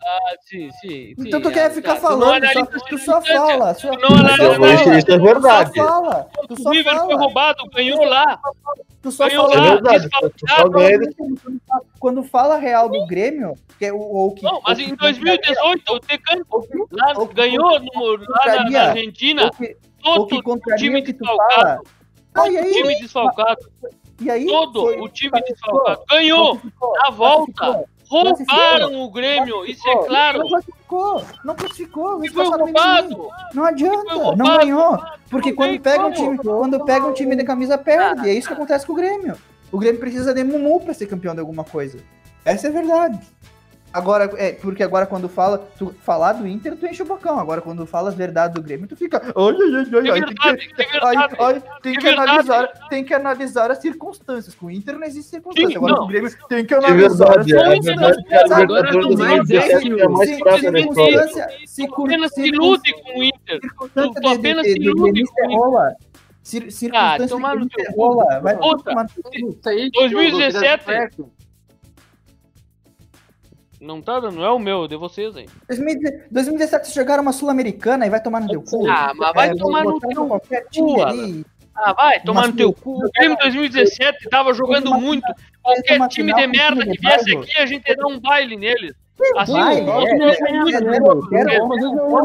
Ah, 0.00 0.34
sim, 0.42 0.70
sim. 0.80 1.14
Então 1.18 1.40
sim, 1.40 1.42
tu 1.42 1.50
quer 1.52 1.66
ah, 1.66 1.70
ficar 1.70 1.94
tá. 1.94 1.96
Tu 1.96 2.02
falando, 2.02 2.46
só, 2.46 2.50
analisa 2.60 2.78
tu 2.88 2.98
só 2.98 3.20
fala. 3.20 3.74
Só, 3.74 3.90
Tu 3.90 3.98
não 4.00 4.08
tu 4.08 4.14
só 4.14 4.14
analisa- 4.20 4.54
fala, 4.54 4.74
Isso, 4.74 4.92
isso 4.94 5.10
é 5.12 5.18
verdade. 5.18 5.70
Tu 5.72 5.76
só 5.76 5.86
fala. 5.86 6.28
Tu 6.48 6.54
O 6.54 6.62
só 6.62 6.70
River 6.70 6.92
foi 6.94 7.00
fala. 7.08 7.16
roubado, 7.16 7.70
ganhou 7.74 8.04
lá. 8.04 8.38
Tu 9.02 9.10
só 9.12 9.26
ganhou 9.28 9.50
É 9.50 9.54
fala. 9.54 9.64
lá, 9.66 9.72
verdade. 9.74 10.08
Tu 10.08 10.18
só 10.20 10.28
desfalcado. 10.28 10.70
ganha 10.70 10.98
Quando 11.98 12.22
fala 12.22 12.56
real 12.58 12.88
do 12.88 13.06
Grêmio, 13.06 13.54
que 13.76 13.86
é 13.86 13.92
o, 13.92 13.98
ou 13.98 14.32
que. 14.34 14.44
Não, 14.44 14.60
mas 14.64 14.78
que 14.78 14.84
em 14.84 14.94
2018, 14.94 15.92
o 15.92 16.00
Tecano 16.00 16.46
lá 16.92 17.12
ou 17.16 17.26
que- 17.26 17.34
ganhou 17.34 17.80
no, 17.80 18.16
lá 18.28 18.46
na, 18.70 18.80
Argentina, 18.90 19.44
ou 19.46 19.50
que, 19.50 19.76
todo 20.00 20.38
o 20.38 20.42
contraria 20.44 20.78
time 20.78 21.00
o 21.00 21.04
que 21.04 21.12
tu 21.12 21.18
desfalcado. 21.18 21.60
fala. 21.60 21.82
Ah, 22.34 22.42
O 22.42 22.44
aí? 22.44 22.72
time 22.72 23.00
desfalcado, 23.00 23.70
E 24.20 24.30
aí? 24.30 24.46
todo 24.46 24.80
Foi- 24.82 25.00
o 25.00 25.08
time 25.08 25.30
classificou, 25.30 25.72
desfalcado. 25.84 26.04
Ganhou 26.10 26.60
na 27.02 27.10
volta. 27.10 27.84
Roubaram 28.10 29.02
o 29.02 29.10
Grêmio, 29.10 29.66
isso 29.66 29.86
é 29.86 29.96
claro. 30.06 30.38
Não 30.38 30.48
classificou, 30.48 31.24
não 31.44 31.54
classificou. 31.54 32.24
E 32.24 32.28
foi 32.30 32.44
roubado. 32.46 33.28
Não 33.52 33.64
adianta, 33.64 33.98
foi 33.98 34.14
não 34.16 34.24
roubado. 34.24 34.58
ganhou. 34.58 34.98
Porque 35.30 35.50
Não 35.50 35.56
quando 35.56 35.80
pega, 35.80 36.06
um 36.06 36.12
time, 36.12 36.38
quando 36.38 36.84
pega 36.86 37.06
um 37.06 37.12
time 37.12 37.36
de 37.36 37.44
camisa, 37.44 37.76
perde. 37.76 38.28
É 38.30 38.32
isso 38.32 38.48
que 38.48 38.54
acontece 38.54 38.86
com 38.86 38.94
o 38.94 38.96
Grêmio. 38.96 39.36
O 39.70 39.78
Grêmio 39.78 40.00
precisa 40.00 40.32
de 40.32 40.42
Mumu 40.42 40.80
pra 40.80 40.94
ser 40.94 41.06
campeão 41.06 41.34
de 41.34 41.40
alguma 41.40 41.64
coisa. 41.64 41.98
Essa 42.46 42.68
é 42.68 42.70
a 42.70 42.72
verdade. 42.72 43.20
Agora, 43.92 44.30
é, 44.36 44.52
porque 44.52 44.82
agora 44.82 45.06
quando 45.06 45.28
fala, 45.28 45.58
tu 45.78 45.94
falar 46.02 46.32
do 46.34 46.46
Inter, 46.46 46.76
tu 46.76 46.86
enche 46.86 47.02
o 47.02 47.06
bocão. 47.06 47.38
Agora, 47.38 47.60
quando 47.60 47.86
fala 47.86 48.10
as 48.10 48.14
verdades 48.14 48.54
do 48.54 48.62
Grêmio, 48.62 48.86
tu 48.86 48.94
fica. 48.96 49.20
Ai, 49.20 49.32
ai, 49.34 49.86
ai, 49.94 50.08
ai, 51.02 51.16
É 51.16 51.42
ai, 51.42 51.62
tem 51.82 51.94
que, 51.94 52.06
é 52.06 52.10
É 52.10 52.12
analisar, 52.14 52.66
tem 52.90 53.04
que 53.04 53.14
analisar 53.14 53.70
as 53.70 53.78
circunstâncias. 53.78 54.54
Com 54.54 54.66
o 54.66 54.70
Inter 54.70 54.98
não 54.98 55.06
existe 55.06 55.30
circunstância. 55.30 55.70
Sim, 55.70 55.76
Agora 55.76 55.92
não. 55.92 55.98
com 56.00 56.04
o 56.04 56.08
Grêmio 56.08 56.30
tem 56.48 56.64
que 56.66 56.74
É 56.74 56.76
analisar. 56.76 57.26
verdade, 57.26 57.52
é 57.54 57.58
agora 58.62 58.82
de 58.82 59.00
tu 59.00 59.18
mais 59.18 59.48
2017 59.48 60.00
é 61.80 61.98
Apenas 62.08 62.32
se 62.34 62.46
ilude 62.46 62.92
com 63.02 63.18
o 63.20 63.24
Inter. 63.24 63.60
circunstância 63.60 64.20
Tu 64.20 64.28
apenas 64.28 64.66
se 64.66 64.74
de- 64.74 64.80
ilude 64.86 65.12
de 65.12 65.24
com 65.30 65.50
isso. 65.50 65.58
rola. 65.58 65.94
Cir- 66.42 66.70
Circunstância 66.72 67.28
tomar 67.28 67.54
de 67.56 67.60
no 67.60 67.68
teu 67.68 67.84
cu. 67.86 68.02
rola. 68.02 68.40
Vai 68.40 68.56
tomar 68.58 69.02
no 69.04 69.08
teu 69.08 69.22
cu. 69.22 69.48
Isso 69.58 69.68
aí, 69.68 69.90
2017. 69.90 71.24
Não 73.80 74.02
tá 74.02 74.18
dando, 74.18 74.36
não 74.36 74.44
é 74.44 74.50
o 74.50 74.58
meu, 74.58 74.84
é 74.84 74.88
de 74.88 74.96
vocês 74.96 75.36
aí. 75.36 75.46
2017 75.68 76.28
2017 76.30 76.84
vocês 76.84 76.94
jogaram 76.94 77.22
uma 77.22 77.32
sul-americana 77.32 78.06
e 78.06 78.10
vai 78.10 78.20
tomar 78.20 78.40
no 78.40 78.48
teu 78.48 78.62
cu. 78.62 78.88
Ah, 78.88 79.12
mas 79.14 79.32
vai 79.34 79.48
É, 79.50 79.54
tomar 79.54 79.84
no 79.84 80.00
teu 80.00 80.26
cu, 80.26 81.02
ali. 81.02 81.44
Ah, 81.74 81.92
vai, 81.92 82.20
tomar 82.20 82.48
no 82.48 82.54
teu 82.54 82.72
cu. 82.72 83.04
O 83.04 83.10
Grêmio 83.12 83.36
2017 83.38 84.28
tava 84.28 84.52
jogando 84.52 84.92
muito. 84.94 85.26
Qualquer 85.62 86.08
time 86.08 86.34
de 86.34 86.46
merda 86.48 86.84
que 86.84 86.98
viesse 86.98 87.36
aqui, 87.36 87.56
a 87.56 87.66
gente 87.66 87.88
ia 87.88 87.96
dar 87.96 88.06
um 88.06 88.18
baile 88.18 88.56
neles. 88.56 88.94
Assim, 89.36 89.52
Baile, 89.52 89.82
os 89.82 90.04
é, 90.04 90.14
nossos 90.14 90.40
é, 90.40 90.52
muito 90.52 90.76
é, 90.76 90.78
é, 90.78 90.82
é, 90.82 90.90
é, 90.90 91.46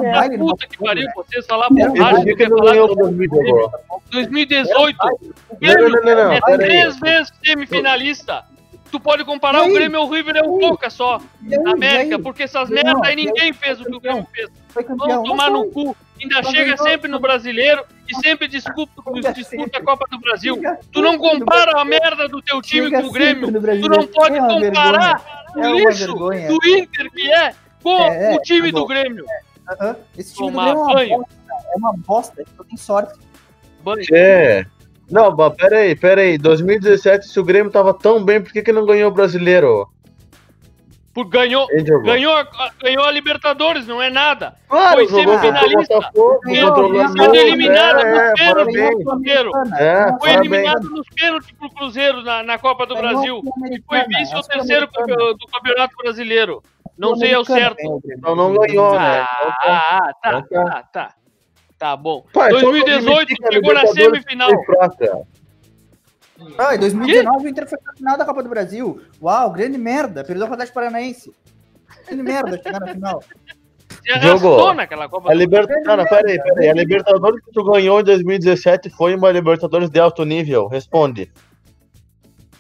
é, 0.06 0.32
é, 0.32 0.36
é, 0.36 0.38
puta 0.38 0.68
que 0.68 0.78
pariu, 0.78 1.08
vocês 1.16 1.46
falar 1.48 1.68
Esse 1.76 1.88
bobagem, 1.88 2.24
dia 2.24 2.36
que 2.36 2.44
quer 2.44 2.50
não 2.50 2.58
falar 2.60 2.72
ganhou 2.72 2.92
o 2.92 2.96
2018. 2.96 3.72
2018. 4.12 4.98
O 5.02 5.10
Não, 5.10 5.58
Grêmio 5.60 5.90
não, 5.90 6.04
não, 6.04 6.16
não, 6.26 6.34
é 6.34 6.58
três 6.58 7.00
vezes 7.00 7.34
semifinalista. 7.44 8.46
Tu 8.94 9.00
pode 9.00 9.26
comparar 9.26 9.62
aí? 9.62 9.72
o 9.72 9.74
Grêmio 9.74 10.00
ao 10.00 10.08
River 10.08 10.36
é 10.38 10.44
um 10.44 10.60
pouca 10.60 10.88
só 10.88 11.16
aí, 11.18 11.58
na 11.64 11.72
América, 11.72 12.20
porque 12.20 12.44
essas 12.44 12.70
Não, 12.70 12.76
merda 12.76 13.00
aí 13.08 13.16
ninguém 13.16 13.52
fez 13.52 13.82
o 13.82 13.86
que 13.86 13.96
o 13.96 14.00
Grêmio 14.00 14.28
fez. 14.32 14.52
Vamos 14.96 15.28
tomar 15.28 15.50
no 15.50 15.66
cu. 15.72 15.98
Ainda 16.22 16.44
chega 16.44 16.78
sempre 16.78 17.10
no 17.10 17.20
brasileiro 17.20 17.84
e 18.08 18.16
sempre 18.18 18.48
disputa, 18.48 18.92
disputa 19.34 19.80
a 19.80 19.84
Copa 19.84 20.06
do 20.12 20.20
Brasil. 20.20 20.62
Tu 20.92 21.02
não 21.02 21.18
compara 21.18 21.82
a 21.82 21.84
merda 21.84 22.30
do 22.30 22.40
teu 22.40 22.62
time 22.62 22.92
com 22.92 23.08
o 23.08 23.12
Grêmio. 23.12 23.48
Tu 23.52 23.90
não 23.90 24.06
pode 24.06 24.38
É 24.38 24.42
uma 24.42 24.62
comparar 24.62 25.48
o 25.56 25.60
É 25.60 25.68
uma 25.70 25.90
lixo 25.90 26.14
do 26.14 26.32
Inter 26.34 27.12
que 27.12 27.32
é 27.34 27.56
com 27.82 27.98
É, 28.00 28.36
o 28.36 28.42
time 28.44 28.72
tá 28.72 28.78
do 28.78 28.82
bom. 28.82 28.88
Grêmio. 28.88 29.26
Esse 30.16 30.36
time 30.36 30.52
do 30.52 30.56
Tomar 30.56 30.66
Grêmio 30.66 30.78
é 30.78 30.86
uma 30.86 30.94
banho. 30.94 31.18
bosta. 31.18 31.34
É 31.50 31.78
uma 31.78 31.94
bosta. 31.98 32.44
Tu 32.58 32.64
tem 32.64 32.78
sorte. 32.78 33.20
Banho. 33.84 34.06
É. 34.14 34.66
Não, 35.10 35.36
mas 35.36 35.54
pera 35.56 35.78
aí, 35.78 35.96
pera 35.96 36.22
aí. 36.22 36.38
2017, 36.38 37.28
se 37.28 37.40
o 37.40 37.44
Grêmio 37.44 37.72
tava 37.72 37.94
tão 37.94 38.24
bem, 38.24 38.42
por 38.42 38.52
que, 38.52 38.62
que 38.62 38.72
não 38.72 38.86
ganhou 38.86 39.10
o 39.12 39.14
brasileiro? 39.14 39.88
Por- 41.14 41.28
Ganhou, 41.28 41.68
ganhou, 42.04 42.36
a- 42.36 42.72
ganhou 42.82 43.06
a 43.06 43.12
Libertadores, 43.12 43.86
não 43.86 44.02
é 44.02 44.10
nada. 44.10 44.56
Claro, 44.68 45.08
foi 45.08 45.08
semifinalista. 45.08 46.00
Sendo 46.12 47.36
eliminado 47.36 48.00
é, 48.00 48.04
no 48.04 48.18
é, 48.18 48.34
pênalti. 48.34 48.74
parabéns. 48.74 49.04
Cruzeiro. 49.04 49.52
É, 49.78 50.18
Foi 50.20 50.30
eliminado 50.32 50.90
nos 50.90 51.08
pênaltis 51.10 51.52
pro 51.52 51.70
Cruzeiro 51.70 52.24
na, 52.24 52.42
na 52.42 52.58
Copa 52.58 52.88
do 52.88 52.96
Brasil. 52.96 53.42
E 53.70 53.80
foi 53.88 54.04
vice 54.08 54.36
o 54.36 54.42
terceiro 54.42 54.88
do, 54.88 55.38
Campeonato 55.54 55.96
Brasileiro. 55.98 56.64
Não 56.98 57.16
sei 57.16 57.36
ao 57.36 57.46
certo. 57.46 58.02
Não, 58.20 58.36
não 58.36 58.56
ganhou, 58.56 58.94
né? 59.00 59.20
Ah, 59.22 59.58
ah, 59.68 60.14
tá, 60.20 60.44
Então 60.44 60.66
tá, 60.66 60.84
tá. 60.92 61.10
Tá 61.84 61.98
bom. 61.98 62.24
Pai, 62.32 62.50
só 62.50 62.62
2018 62.62 63.12
admitir 63.12 63.36
que 63.36 63.46
a 63.46 63.52
chegou 63.52 63.74
na 63.74 63.88
semifinal. 63.88 64.50
Ah, 66.58 66.76
em 66.76 66.80
2019 66.80 67.46
o 67.46 67.50
Inter 67.50 67.68
foi 67.68 67.78
na 67.86 67.94
final 67.94 68.18
da 68.18 68.24
Copa 68.24 68.42
do 68.42 68.48
Brasil. 68.48 69.02
Uau, 69.22 69.52
grande 69.52 69.78
merda. 69.78 70.24
Perdeu 70.24 70.48
o 70.48 70.54
Atlético 70.54 70.76
Paranaense. 70.76 71.34
Grande 72.08 72.24
merda 72.24 72.56
chegar 72.64 72.80
na 72.80 72.88
final. 72.88 73.22
Arrastou 74.10 74.74
naquela 74.74 75.10
Copa 75.10 75.30
A 75.30 75.34
do 75.34 75.38
Libertadores. 75.40 75.86
Não, 75.86 75.98
não, 75.98 76.06
pera 76.06 76.30
aí, 76.30 76.42
pera 76.42 76.62
aí. 76.62 76.70
A 76.70 76.74
Libertadores 76.74 77.44
que 77.44 77.52
tu 77.52 77.66
ganhou 77.66 78.00
em 78.00 78.04
2017 78.06 78.90
foi 78.90 79.14
uma 79.14 79.30
Libertadores 79.30 79.90
de 79.90 80.00
alto 80.00 80.24
nível. 80.24 80.70
Responde. 80.70 81.34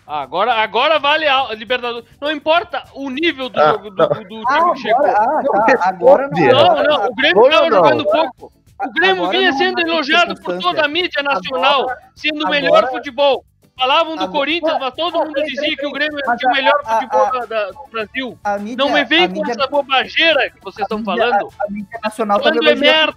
Ah, 0.06 0.22
Agora, 0.22 0.56
agora 0.56 1.00
vale 1.00 1.26
a 1.30 1.54
Libertadores. 1.54 2.10
Não 2.20 2.30
importa 2.30 2.84
o 2.94 3.10
nível 3.10 3.48
do, 3.48 3.58
Ah, 3.58 3.72
jogo, 3.72 3.90
do, 3.90 3.96
do, 3.96 4.24
do 4.26 4.44
Ah, 4.50 4.60
time 4.60 4.74
que 4.74 4.80
chegou. 4.82 5.06
agora, 5.06 5.18
ah, 5.18 5.78
tá. 5.78 5.88
Agora 5.88 6.28
não. 6.28 6.36
responde. 6.38 6.84
Não, 6.84 6.84
não, 6.84 7.08
o 7.10 7.16
Grêmio 7.16 7.46
estava 7.46 7.70
não? 7.70 7.78
jogando 7.78 8.04
pouco. 8.06 8.62
O 8.86 8.91
Grêmio 8.93 9.24
Agora 9.24 9.38
vinha 9.38 9.52
não 9.52 9.58
sendo 9.58 9.80
elogiado 9.82 10.36
por 10.41 10.60
toda 10.60 10.84
a 10.86 10.88
mídia 10.88 11.22
nacional, 11.24 11.88
sendo 12.15 12.36
o 12.36 12.48
agora- 12.48 12.50
melhor 12.62 12.89
futebol. 12.89 13.46
Falavam 13.76 14.15
do 14.15 14.24
Agora- 14.24 14.32
Corinthians, 14.32 14.78
mas 14.80 14.93
todo 14.93 15.17
mundo 15.26 15.43
dizia 15.43 15.76
que 15.76 15.86
o 15.88 15.91
Grêmio 15.91 16.19
Mas 16.28 16.39
tinha 16.39 16.52
o 16.52 16.56
melhor 16.56 16.80
a- 16.86 16.93
futebol 16.93 17.26
a- 17.26 17.46
da- 17.46 17.72
do 17.72 17.88
Brasil. 17.91 18.39
Mídia, 18.60 18.76
Não 18.86 18.93
me 18.93 19.04
vem 19.04 19.28
com 19.28 19.34
mídia, 19.34 19.52
essa 19.54 19.67
bobageira 19.67 20.50
que 20.52 20.62
vocês 20.63 20.86
estão 20.86 21.00
mídia- 21.00 21.15
falando. 21.17 21.50
A, 21.60 21.65
a 21.65 21.72
mídia 21.72 22.00
nacional 22.04 22.39
tava 22.39 22.56
Quando 22.56 22.69
é 22.69 22.76
merda. 22.76 23.13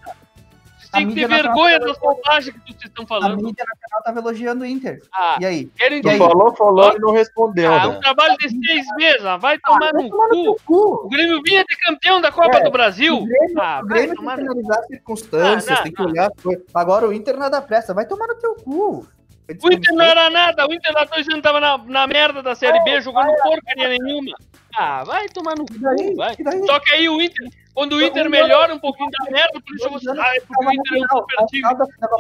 Têm 0.91 1.09
que 1.09 1.15
ter 1.15 1.29
vergonha 1.29 1.79
tá 1.81 1.87
das 1.87 1.99
bobagens 1.99 2.55
que 2.55 2.61
vocês 2.73 2.85
estão 2.85 3.05
A 3.05 3.07
falando. 3.07 3.37
mídia 3.43 3.65
nacional 3.65 4.03
tava 4.05 4.19
elogiando 4.21 4.63
o 4.63 4.67
Inter. 4.67 5.03
Ah, 5.15 5.37
E 5.41 5.45
aí? 5.47 5.67
querem 5.77 6.01
Tu 6.03 6.09
E 6.09 6.11
aí? 6.13 6.19
falou, 6.19 6.55
falou 6.57 6.93
e 6.97 6.99
não 6.99 7.13
respondeu, 7.13 7.73
Ah, 7.73 7.89
um 7.89 7.93
né? 7.93 8.01
trabalho 8.01 8.37
de 8.39 8.49
seis 8.49 8.87
meses, 8.97 9.25
ah, 9.25 9.37
vai 9.37 9.59
tomar 9.59 9.93
no 9.93 10.09
cu. 10.09 10.57
Cu. 10.65 11.07
O 11.07 11.09
Grêmio 11.09 11.41
vinha 11.45 11.65
de 11.65 11.77
campeão 11.77 12.21
da 12.21 12.31
Copa 12.33 12.59
É, 12.59 12.63
do 12.65 12.71
Brasil. 12.71 13.17
O 13.17 13.27
Grêmio, 13.27 13.61
Ah, 13.61 13.81
o 13.83 13.87
vai 13.89 13.99
Grêmio 13.99 14.17
tomar 14.17 14.37
tem 14.37 14.45
que 14.45 14.45
no 14.47 14.53
analisar 14.53 14.79
as 14.81 14.87
circunstâncias, 14.87 15.69
Ah, 15.71 15.75
não, 15.77 15.83
tem 15.83 15.93
que 15.93 16.03
não. 16.03 16.09
olhar. 16.11 16.31
as 16.37 16.43
coisas. 16.43 16.65
Agora 16.75 17.09
o 17.09 17.13
Inter 17.13 17.37
não 17.37 17.51
dá 17.51 17.61
pressa. 17.63 17.93
Vai 17.95 18.07
tomar 18.07 18.27
no 18.27 18.35
teu 18.37 18.55
cu. 18.57 19.07
O 19.49 19.73
Inter 19.73 19.95
não 19.95 20.05
era 20.05 20.29
nada, 20.29 20.67
o 20.67 20.73
Inter 20.73 20.93
lá 20.93 21.05
dois 21.05 21.29
anos 21.29 21.41
tava 21.43 21.61
na, 21.61 21.79
na 21.79 22.07
merda 22.07 22.43
da 22.43 22.55
Série 22.55 22.83
B, 22.83 23.01
jogando 23.01 23.33
porcaria 23.43 23.89
nenhuma. 23.89 24.37
Ah, 24.77 25.05
vai 25.05 25.29
tomar 25.29 25.55
no 25.57 25.65
daí? 25.65 26.11
cu, 26.11 26.17
vai. 26.17 26.37
Daí? 26.37 26.67
Só 26.67 26.81
que 26.81 26.91
aí 26.93 27.09
o 27.09 27.21
Inter, 27.23 27.49
quando 27.73 27.93
o 27.95 28.03
Inter 28.03 28.29
melhora 28.29 28.75
um 28.75 28.79
pouquinho 28.79 29.11
da 29.11 29.31
merda, 29.31 29.61
por 29.61 29.75
isso 29.75 29.89
você. 29.89 30.11
Ah, 30.11 30.37
é 30.37 30.41
porque 30.41 30.67
o 30.67 30.73
Inter 30.73 30.99
é 30.99 30.99
um 30.99 31.09
super 31.09 31.47
time. 31.47 31.69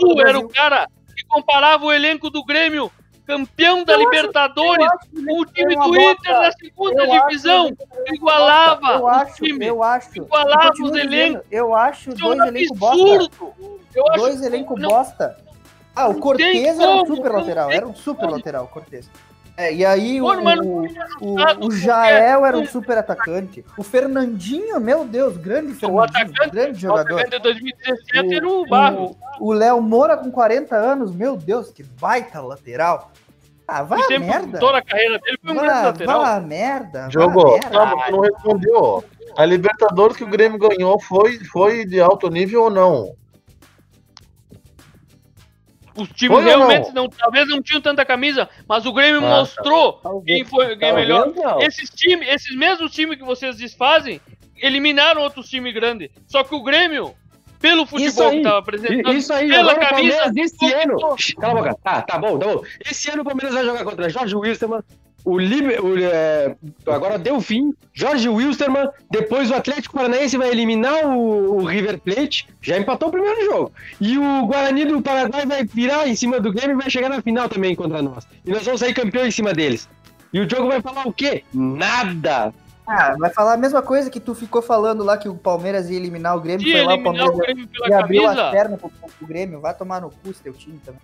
Tu 0.00 0.20
era 0.20 0.38
o 0.38 0.48
cara 0.48 0.88
que 1.16 1.24
comparava 1.26 1.84
o 1.84 1.92
elenco 1.92 2.30
do 2.30 2.44
Grêmio, 2.44 2.90
campeão 3.26 3.84
da 3.84 3.96
Libertadores, 3.96 4.88
com 5.12 5.40
o 5.40 5.44
time 5.46 5.74
do 5.74 6.00
Inter 6.00 6.32
na 6.32 6.52
segunda 6.52 7.06
divisão. 7.06 7.76
Igualava 8.06 8.92
Eu 8.92 9.00
o 9.02 9.08
acho, 9.08 9.34
time. 9.44 9.66
eu 9.66 9.82
acho. 9.82 10.16
Igualava 10.16 10.72
eu 10.78 10.84
os 10.84 10.96
elencos. 10.96 11.42
Eu 11.50 11.74
acho 11.74 12.10
é 12.10 12.14
dois 12.14 12.38
elencos 12.38 12.78
bosta. 12.78 13.44
Eu 13.94 14.08
acho 14.10 14.18
Dois 14.20 14.42
elencos 14.42 14.80
bosta. 14.80 15.45
Ah, 15.96 16.08
o 16.08 16.20
Cortez 16.20 16.78
era 16.78 16.90
um 16.90 17.06
super 17.06 17.32
lateral. 17.32 17.70
Era 17.70 17.86
um 17.86 17.94
super 17.94 18.28
lateral, 18.28 18.64
o 18.64 18.68
Cortez. 18.68 19.10
É, 19.56 19.72
e 19.72 19.86
aí 19.86 20.20
o, 20.20 20.26
Pô, 20.26 20.34
o, 21.22 21.34
o, 21.34 21.66
o 21.68 21.70
Jael 21.72 22.44
era 22.44 22.58
um 22.58 22.66
super 22.66 22.98
atacante. 22.98 23.64
O 23.78 23.82
Fernandinho, 23.82 24.78
meu 24.78 25.06
Deus, 25.06 25.38
grande 25.38 25.72
O 25.72 25.74
Fernandinho, 25.74 26.02
atacante, 26.02 26.50
grande 26.50 26.76
o 26.76 26.80
jogador. 26.80 27.20
atacante 27.20 27.36
de 27.36 27.42
2017 27.42 28.34
era 28.34 28.46
o 28.46 28.66
Barro. 28.66 29.16
O 29.40 29.54
Léo 29.54 29.80
Moura 29.80 30.18
com 30.18 30.30
40 30.30 30.76
anos, 30.76 31.14
meu 31.14 31.36
Deus, 31.36 31.70
que 31.70 31.82
baita 31.82 32.42
lateral. 32.42 33.10
Ah, 33.66 33.82
vai 33.82 33.98
a 34.00 34.18
merda. 34.20 34.58
toda 34.58 34.78
a 34.78 34.82
carreira 34.82 35.18
dele, 35.18 35.38
foi 35.42 35.52
um 35.52 35.56
grande 35.56 35.86
lateral. 35.86 36.20
vá 36.20 36.36
a 36.36 36.40
merda. 36.40 37.08
Jogou. 37.10 37.58
Calma, 37.60 38.04
tu 38.04 38.12
não 38.12 38.20
respondeu. 38.20 39.04
A 39.36 39.44
Libertadores 39.46 40.16
que 40.16 40.24
o 40.24 40.28
Grêmio 40.28 40.58
ganhou 40.58 41.00
foi, 41.00 41.38
foi 41.44 41.86
de 41.86 41.98
alto 42.00 42.28
nível 42.28 42.64
ou 42.64 42.70
não? 42.70 43.14
Os 45.96 46.08
times 46.10 46.36
Foi 46.36 46.44
realmente 46.44 46.92
não? 46.92 47.08
talvez 47.08 47.48
não 47.48 47.62
tinham 47.62 47.80
tanta 47.80 48.04
camisa, 48.04 48.48
mas 48.68 48.84
o 48.86 48.92
Grêmio 48.92 49.20
Ah, 49.24 49.28
tá. 49.30 49.36
mostrou 49.38 50.22
quem 50.26 50.44
foi 50.44 50.76
quem 50.76 50.88
é 50.88 50.92
melhor. 50.92 51.32
Não. 51.34 51.60
Esses 51.60 51.88
times, 51.90 52.28
esses 52.28 52.54
mesmos 52.56 52.92
times 52.92 53.16
que 53.18 53.24
vocês 53.24 53.56
desfazem, 53.56 54.20
eliminaram 54.58 55.22
outros 55.22 55.48
times 55.48 55.72
grandes. 55.74 56.10
Só 56.26 56.44
que 56.44 56.54
o 56.54 56.62
Grêmio, 56.62 57.14
pelo 57.60 57.82
Isso 57.82 57.90
futebol 57.90 58.26
aí. 58.28 58.30
que 58.32 58.36
estava 58.38 58.58
apresentando, 58.58 59.14
Isso 59.16 59.32
aí, 59.32 59.48
pela 59.48 59.72
o 59.72 59.80
camisa, 59.80 60.16
Palmeiras 60.18 60.36
esse 60.36 60.72
ano. 60.74 60.96
Cala 61.40 61.52
a 61.52 61.62
boca. 61.62 61.76
Tá, 61.82 62.02
tá 62.02 62.18
bom, 62.18 62.38
tá 62.38 62.46
bom. 62.46 62.62
Esse 62.88 63.10
ano 63.10 63.22
o 63.22 63.24
Palmeiras 63.24 63.54
vai 63.54 63.64
jogar 63.64 63.84
contra 63.84 64.08
Jorge 64.10 64.36
Wilstermann, 64.36 64.82
o, 65.26 65.36
Liber, 65.36 65.84
o 65.84 65.98
é, 65.98 66.54
agora 66.86 67.18
deu 67.18 67.40
fim, 67.40 67.74
Jorge 67.92 68.28
Wilstermann, 68.28 68.88
depois 69.10 69.50
o 69.50 69.54
Atlético 69.54 69.96
Paranaense 69.96 70.38
vai 70.38 70.50
eliminar 70.50 71.04
o, 71.04 71.56
o, 71.56 71.64
River 71.64 71.98
Plate, 71.98 72.48
já 72.62 72.78
empatou 72.78 73.08
o 73.08 73.10
primeiro 73.10 73.44
jogo. 73.44 73.72
E 74.00 74.16
o 74.16 74.46
Guarani 74.46 74.84
do 74.84 75.02
Paraguai 75.02 75.44
vai 75.44 75.64
virar 75.64 76.06
em 76.06 76.14
cima 76.14 76.38
do 76.38 76.52
Grêmio 76.52 76.76
e 76.76 76.80
vai 76.80 76.88
chegar 76.88 77.08
na 77.08 77.20
final 77.20 77.48
também 77.48 77.74
contra 77.74 78.00
nós. 78.00 78.24
E 78.44 78.52
nós 78.52 78.64
vamos 78.64 78.78
sair 78.78 78.94
campeão 78.94 79.26
em 79.26 79.32
cima 79.32 79.52
deles. 79.52 79.88
E 80.32 80.38
o 80.38 80.48
jogo 80.48 80.68
vai 80.68 80.80
falar 80.80 81.08
o 81.08 81.12
quê? 81.12 81.42
Nada! 81.52 82.54
Ah, 82.86 83.16
vai 83.18 83.30
falar 83.30 83.54
a 83.54 83.56
mesma 83.56 83.82
coisa 83.82 84.08
que 84.08 84.20
tu 84.20 84.32
ficou 84.32 84.62
falando 84.62 85.02
lá 85.02 85.18
que 85.18 85.28
o 85.28 85.34
Palmeiras 85.34 85.90
ia 85.90 85.96
eliminar 85.96 86.36
o 86.36 86.40
Grêmio, 86.40 86.70
foi 86.70 86.84
lá 86.84 86.94
o 86.94 87.02
Palmeiras 87.02 87.34
o 87.34 87.38
Grêmio 87.38 87.68
e 87.84 87.92
abriu 87.92 88.22
camisa. 88.22 88.44
as 88.44 88.50
pernas 88.52 88.80
pro, 88.80 88.90
pro 88.90 89.26
Grêmio, 89.26 89.60
vai 89.60 89.74
tomar 89.74 90.00
no 90.00 90.08
cu 90.08 90.32
teu 90.34 90.52
time 90.52 90.80
também. 90.84 91.00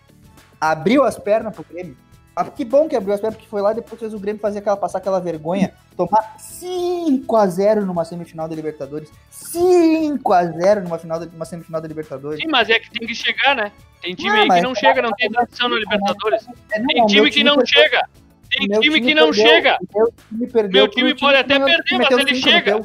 Abriu 0.61 1.03
as 1.03 1.19
pernas 1.19 1.53
pro 1.53 1.67
Grêmio. 1.69 1.97
Ah, 2.35 2.45
que 2.47 2.65
bom 2.65 2.89
que 2.89 2.97
abriu 2.97 3.13
as 3.13 3.21
pernas, 3.21 3.37
porque 3.37 3.49
foi 3.49 3.61
lá 3.61 3.75
depois 3.75 4.01
fez 4.01 4.15
o 4.15 4.19
Grêmio 4.19 4.41
fazer 4.41 4.61
aquela, 4.61 4.77
passar 4.77 4.99
aquela 4.99 5.21
vergonha, 5.21 5.75
tomar 5.95 6.37
5x0 6.39 7.85
numa 7.85 8.05
semifinal 8.07 8.49
da 8.49 8.55
Libertadores. 8.55 9.13
5x0 9.31 10.83
numa, 10.83 10.99
final 10.99 11.21
numa 11.21 11.45
semifinal 11.45 11.81
da 11.81 11.89
Libertadores. 11.89 12.41
Sim, 12.41 12.49
mas 12.49 12.71
é 12.71 12.79
que 12.79 12.91
tem 12.91 13.07
que 13.07 13.15
chegar, 13.15 13.55
né? 13.55 13.71
Tem 14.01 14.15
time 14.15 14.31
não, 14.31 14.43
aí 14.43 14.49
que 14.49 14.61
não 14.63 14.73
é, 14.73 14.75
chega, 14.75 15.03
não 15.03 15.13
tem 15.13 15.31
tradição 15.31 15.69
na 15.69 15.77
Libertadores. 15.77 16.47
É, 16.73 16.79
não, 16.79 16.87
tem 16.87 17.07
time 17.07 17.31
que 17.31 17.45
não 17.45 17.67
chega. 17.67 18.09
Tem 18.51 18.67
time, 18.67 18.81
time 18.81 19.01
que 19.01 19.15
não 19.15 19.31
perdeu. 19.31 19.47
chega. 19.47 19.79
Meu 19.95 20.13
time, 20.29 20.47
perdeu, 20.47 20.83
meu 20.83 20.89
time 20.89 21.15
pode 21.15 21.37
até 21.37 21.59
perder, 21.59 21.99
mas 21.99 22.19
ele 22.19 22.35
chega. 22.35 22.81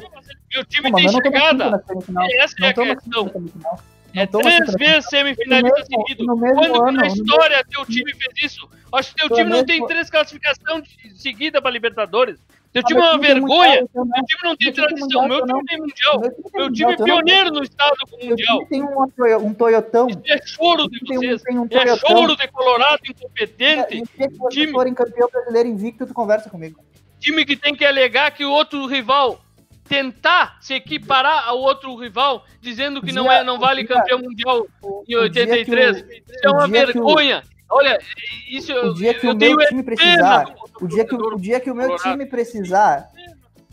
Meu 0.54 0.64
time 0.64 0.92
tem 0.92 1.08
chegada. 1.08 1.84
Essa 2.38 2.56
é 2.64 2.68
a 2.68 2.74
questão. 2.74 3.32
É 4.14 4.26
três 4.26 4.74
vezes 4.74 5.08
semifinalista 5.08 5.84
seguido. 5.84 6.26
Quando 6.26 6.82
ano, 6.82 6.92
na 6.92 7.06
história 7.06 7.64
teu 7.70 7.84
time 7.84 8.12
fez 8.14 8.52
isso? 8.52 8.68
Acho 8.92 9.14
que 9.14 9.20
teu 9.20 9.36
time 9.36 9.50
não 9.50 9.64
tem 9.64 9.86
três 9.86 10.08
classificações 10.10 10.88
seguidas 11.16 11.60
para 11.60 11.70
Libertadores. 11.70 12.38
Teu 12.72 12.82
time 12.82 13.00
é 13.00 13.04
uma 13.04 13.18
vergonha. 13.18 13.86
Teu 13.92 14.04
time 14.04 14.42
não 14.44 14.56
tem 14.56 14.72
tradição. 14.72 15.28
Meu 15.28 15.44
time 15.44 15.64
tem 15.64 15.78
mundial. 15.78 16.20
Meu 16.54 16.72
time 16.72 16.92
é 16.92 16.96
pioneiro 16.96 17.50
no 17.50 17.62
estado 17.62 17.96
com 18.10 18.26
mundial. 18.26 18.66
Tem 18.66 18.82
um 18.82 19.54
Toyotão. 19.54 20.08
Isso 20.08 20.22
é 20.26 20.38
choro 20.46 20.88
de 20.88 20.98
vocês. 21.00 21.42
É 21.70 21.96
choro 21.96 22.36
de 22.36 22.48
Colorado 22.48 23.02
incompetente. 23.08 24.04
Se 24.04 24.48
time 24.50 24.94
campeão 24.94 25.28
brasileiro 25.30 25.68
invicto, 25.68 26.06
tu 26.06 26.14
conversa 26.14 26.50
comigo. 26.50 26.82
Time 27.20 27.44
que 27.44 27.56
tem 27.56 27.74
que 27.74 27.84
alegar 27.84 28.30
que 28.30 28.44
o 28.44 28.50
outro 28.50 28.86
rival 28.86 29.40
tentar 29.88 30.58
se 30.60 30.74
equiparar 30.74 31.48
ao 31.48 31.58
outro 31.58 31.96
rival, 31.96 32.44
dizendo 32.60 33.00
que 33.00 33.06
dia, 33.06 33.14
não 33.14 33.30
é, 33.30 33.42
não 33.42 33.58
vale 33.58 33.84
dia, 33.84 33.96
campeão 33.96 34.18
mundial 34.20 34.66
em 35.08 35.16
83. 35.16 35.96
O, 35.96 35.98
isso 35.98 36.22
é 36.44 36.50
uma 36.50 36.68
vergonha. 36.68 37.42
O, 37.44 37.58
Olha, 37.70 37.98
isso 38.48 38.72
o 38.72 38.94
dia 38.94 39.12
que 39.12 39.26
eu, 39.26 39.32
o 39.32 39.36
meu 39.36 39.58
time 39.58 39.82
precisar, 39.82 40.44
do, 40.44 40.84
o 40.84 40.88
dia 40.88 41.04
que 41.04 41.14
o, 41.14 41.36
dia 41.36 41.60
que 41.60 41.70
o 41.70 41.74
meu 41.74 41.96
time 41.96 42.24
precisar, 42.24 43.10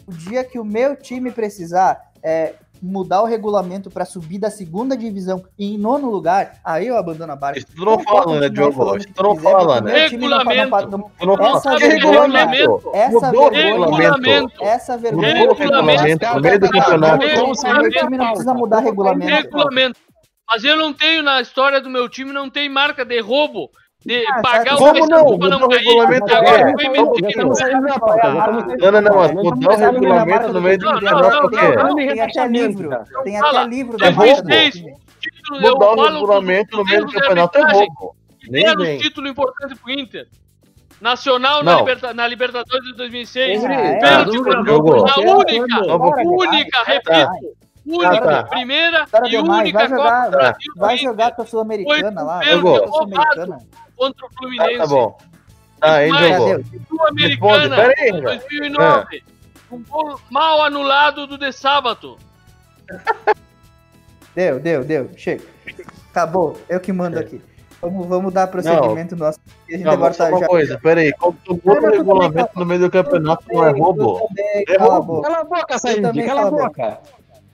o 0.06 0.12
dia 0.12 0.44
que 0.44 0.60
o 0.60 0.66
meu 0.66 0.96
time 0.98 1.32
precisar 1.32 2.12
é 2.22 2.56
mudar 2.86 3.22
o 3.22 3.26
regulamento 3.26 3.90
para 3.90 4.06
subir 4.06 4.38
da 4.38 4.50
segunda 4.50 4.96
divisão 4.96 5.44
em 5.58 5.78
nono 5.78 6.10
lugar, 6.10 6.60
aí 6.64 6.88
eu 6.88 6.98
abandono 6.98 7.34
a 7.34 7.36
barca. 7.36 7.60
Isso 7.60 7.68
tu 7.76 7.84
não 7.84 8.00
fala, 8.00 8.40
né, 8.40 8.50
Diogo? 8.50 8.98
Isso 8.98 9.08
tu 9.14 9.24
não 9.24 9.36
fala, 9.36 9.82
né? 9.82 10.08
Regulamento. 10.08 10.76
Essa 11.56 11.78
vergonha. 11.78 12.48
Essa 12.94 13.32
vergonha. 13.32 14.52
Essa 14.62 14.98
vergonha. 14.98 15.34
Regulamento. 15.34 16.26
No 16.36 16.42
meio 16.42 16.60
do 16.60 16.70
campeonato. 16.70 17.26
O 17.26 17.90
time 17.90 18.18
não 18.18 18.28
precisa 18.28 18.54
mudar 18.54 18.80
regulamento. 18.80 19.32
Regulamento. 19.32 20.00
Mas 20.48 20.64
eu 20.64 20.78
não 20.78 20.94
tenho, 20.94 21.24
na 21.24 21.42
história 21.42 21.82
do 21.82 21.90
meu 21.90 22.08
time, 22.08 22.32
não 22.32 22.50
tem 22.50 22.70
marca 22.70 23.04
de 23.04 23.20
roubo 23.20 23.72
de 24.06 24.24
ah, 24.28 24.42
pagar 24.42 24.76
o 24.76 25.40
para 25.40 25.50
não 25.50 25.68
cair. 25.68 26.00
Agora 26.32 26.72
foi 26.74 26.90
mentindo. 26.90 27.54
Não, 28.80 28.92
não, 28.92 29.02
não, 29.02 29.44
mudar 29.44 29.72
o 29.72 29.92
regulamento 29.92 30.54
no 30.54 30.62
meio 30.62 30.78
do 30.78 31.00
quê? 31.00 31.06
Tem 31.96 32.22
até 32.22 32.48
livro. 32.48 32.90
Tem 33.24 33.38
até 33.40 33.64
livro 33.66 33.98
da 33.98 34.12
Mudar 34.12 35.92
o 35.92 36.04
regulamento 36.04 36.78
no 36.78 36.84
meio 36.86 37.06
do 37.06 37.12
campeonato 37.12 37.58
é 37.58 37.72
roubo. 37.72 38.16
Vem. 38.48 39.00
título 39.00 39.28
importante 39.28 39.76
pro 39.76 39.92
Inter. 39.92 40.28
Nacional 41.02 41.64
na, 41.64 41.78
Liberta 41.78 42.14
na, 42.14 42.28
Libertadores 42.28 42.86
de 42.86 42.94
2006. 42.94 43.64
É, 43.64 44.00
Perde 44.00 44.40
na 44.40 44.54
única, 45.36 45.96
única, 46.24 46.84
repito. 46.84 47.66
Única, 47.86 48.22
tá. 48.22 48.44
primeira 48.44 49.06
e 49.26 49.38
única 49.38 49.90
Copa 49.90 50.26
do 50.26 50.32
Brasil. 50.32 50.74
Vai 50.76 50.98
jogar 50.98 51.32
com 51.32 51.42
a 51.42 51.46
Sul-Americana 51.46 52.24
lá. 52.24 52.42
Sul-Americana 52.44 53.60
contra 53.96 54.26
o 54.26 54.30
Fluminense. 54.38 54.76
Ah, 54.76 54.78
tá 54.80 54.88
bom. 54.88 55.18
Tá, 55.80 55.96
aí 55.96 56.10
jogou. 56.10 56.64
Sul-Americana, 56.88 57.76
2009. 58.22 59.24
Um 59.72 59.84
gol 59.84 60.20
mal 60.30 60.64
anulado 60.64 61.28
do 61.28 61.38
De 61.38 61.52
Sábado. 61.52 62.18
Deu, 64.36 64.60
deu, 64.60 64.84
deu. 64.84 65.10
Chega. 65.16 65.46
Acabou. 66.12 66.58
Eu 66.68 66.82
que 66.82 66.92
mando 66.92 67.18
aqui. 67.18 67.42
Vamos, 67.82 68.08
vamos 68.08 68.34
dar 68.34 68.48
prosseguimento 68.48 69.16
não. 69.16 69.28
nosso. 69.28 69.40
A 69.68 69.72
gente 69.72 69.84
não, 69.84 69.94
agora 69.94 70.14
tá 70.14 70.28
uma 70.28 70.40
já... 70.40 70.48
coisa, 70.48 70.80
peraí. 70.80 71.14
Como 71.14 71.38
tu 71.44 71.56
bota 71.64 71.88
o 71.88 71.92
regulamento 71.92 72.50
no 72.56 72.66
meio 72.66 72.82
do 72.82 72.90
campeonato 72.90 73.46
não 73.50 73.66
é 73.66 73.72
roubo? 73.72 74.28
É 74.68 74.78
roubo. 74.78 75.22
Cala 75.22 75.40
a 75.40 75.44
boca, 75.46 75.80
Said. 75.80 76.26
Cala 76.26 76.48
a 76.48 76.52
boca. 76.52 77.00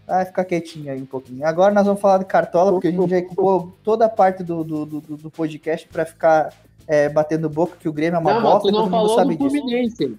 Vai 0.06 0.26
ficar 0.26 0.46
quietinho 0.46 0.92
aí 0.92 1.02
um 1.02 1.06
pouquinho. 1.06 1.46
Agora 1.46 1.74
nós 1.74 1.86
vamos 1.86 2.02
falar 2.02 2.18
de 2.18 2.26
cartola, 2.26 2.72
porque 2.72 2.88
a 2.88 2.92
gente 2.92 3.10
já 3.10 3.20
ocupou 3.20 3.78
toda 3.84 4.06
a 4.06 4.10
parte 4.10 4.44
do, 4.44 4.64
do, 4.64 4.86
do, 4.86 5.00
do 5.02 5.32
podcast 5.32 5.88
para 5.88 6.06
ficar 6.06 6.54
é, 6.88 7.08
batendo 7.08 7.50
boca 7.50 7.78
que 7.80 7.88
o 7.88 7.94
Grêmio 7.94 8.18
é 8.18 8.20
uma 8.20 8.34
não, 8.34 8.42
bosta. 8.42 8.72
Não, 8.72 8.80
todo 8.80 8.92
mundo 8.92 9.16
sabe 9.16 9.36
disso. 9.36 9.50
Fluminense. 9.50 10.18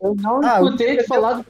Eu 0.00 0.14
não 0.16 0.40
ah, 0.44 0.60
escutei 0.62 1.02
falar 1.04 1.34
do. 1.34 1.46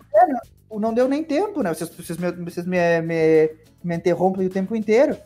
Não 0.78 0.92
deu 0.92 1.08
nem 1.08 1.22
tempo, 1.22 1.62
né? 1.62 1.72
Vocês, 1.72 1.90
vocês, 1.90 2.18
me, 2.18 2.30
vocês 2.32 2.66
me, 2.66 3.00
me, 3.00 3.50
me 3.82 3.96
interrompem 3.96 4.46
o 4.46 4.50
tempo 4.50 4.74
inteiro. 4.74 5.16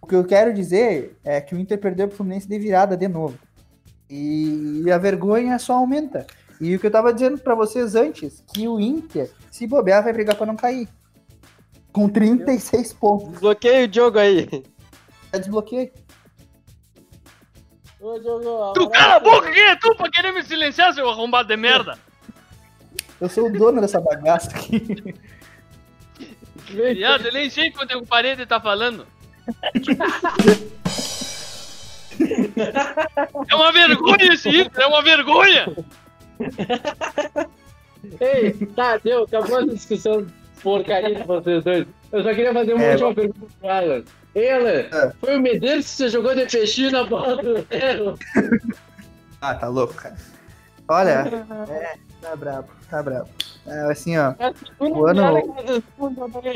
O 0.00 0.06
que 0.06 0.14
eu 0.14 0.24
quero 0.24 0.52
dizer 0.52 1.18
é 1.24 1.40
que 1.40 1.54
o 1.54 1.58
Inter 1.58 1.78
perdeu 1.78 2.06
pro 2.06 2.18
Fluminense 2.18 2.46
de 2.46 2.58
virada 2.58 2.96
de 2.96 3.08
novo. 3.08 3.38
E 4.08 4.84
a 4.90 4.98
vergonha 4.98 5.58
só 5.58 5.74
aumenta. 5.74 6.26
E 6.60 6.76
o 6.76 6.78
que 6.78 6.86
eu 6.86 6.90
tava 6.90 7.12
dizendo 7.12 7.38
para 7.38 7.54
vocês 7.54 7.94
antes, 7.94 8.44
que 8.52 8.68
o 8.68 8.78
Inter, 8.78 9.30
se 9.50 9.66
bobear, 9.66 10.04
vai 10.04 10.12
brigar 10.12 10.36
para 10.36 10.46
não 10.46 10.56
cair. 10.56 10.88
Com 11.94 12.08
36 12.08 12.92
pontos. 12.94 13.30
Desbloqueei 13.30 13.86
o 13.86 13.94
jogo 13.94 14.18
aí. 14.18 14.48
Já 15.32 15.38
desbloqueei. 15.38 15.92
Ô, 18.00 18.18
Diogo, 18.18 18.72
tu 18.72 18.90
cala 18.90 19.14
a 19.14 19.20
boca, 19.20 19.52
quem 19.52 19.62
é 19.62 19.76
tu 19.76 19.94
pra 19.94 20.10
querer 20.10 20.32
me 20.32 20.42
silenciar, 20.42 20.92
seu 20.92 21.08
arrombado 21.08 21.46
de 21.46 21.56
merda? 21.56 21.96
Eu 23.20 23.28
sou 23.28 23.46
o 23.46 23.52
dono 23.52 23.80
dessa 23.80 24.00
bagaça 24.00 24.50
aqui. 24.50 25.14
Viado, 26.68 27.26
eu 27.26 27.32
nem 27.32 27.48
sei 27.48 27.70
quanto 27.70 27.96
o 27.96 28.04
parede 28.04 28.44
tá 28.44 28.60
falando. 28.60 29.06
é 33.48 33.54
uma 33.54 33.70
vergonha 33.70 34.32
esse 34.32 34.48
Inter, 34.48 34.82
é 34.82 34.86
uma 34.86 35.00
vergonha! 35.00 35.72
Ei, 38.20 38.52
tá, 38.74 38.96
deu, 38.98 39.22
acabou 39.22 39.58
a 39.58 39.66
discussão 39.66 40.26
porcaria 40.64 41.14
de 41.14 41.22
vocês 41.22 41.62
dois. 41.62 41.86
Eu 42.10 42.22
só 42.22 42.30
queria 42.30 42.52
fazer 42.54 42.72
uma 42.72 42.82
é, 42.82 42.92
última 42.92 43.14
pergunta 43.14 43.46
pro 43.60 43.68
Alan. 43.68 44.02
Alan, 44.34 44.70
é. 44.70 45.12
foi 45.20 45.36
o 45.36 45.40
Medeiros 45.40 45.84
que 45.84 45.92
você 45.92 46.08
jogou 46.08 46.34
de 46.34 46.46
peixinho 46.46 46.90
na 46.90 47.04
bola 47.04 47.36
do 47.36 47.62
ferro? 47.64 48.18
ah, 49.40 49.54
tá 49.54 49.68
louco, 49.68 49.94
cara. 49.94 50.16
Olha, 50.88 51.24
é, 51.70 51.96
tá 52.20 52.34
brabo, 52.34 52.68
tá 52.90 53.02
brabo. 53.02 53.28
É, 53.66 53.80
assim, 53.90 54.16
ó, 54.16 54.34
é, 54.38 54.52
o 54.78 55.06
ano, 55.06 55.24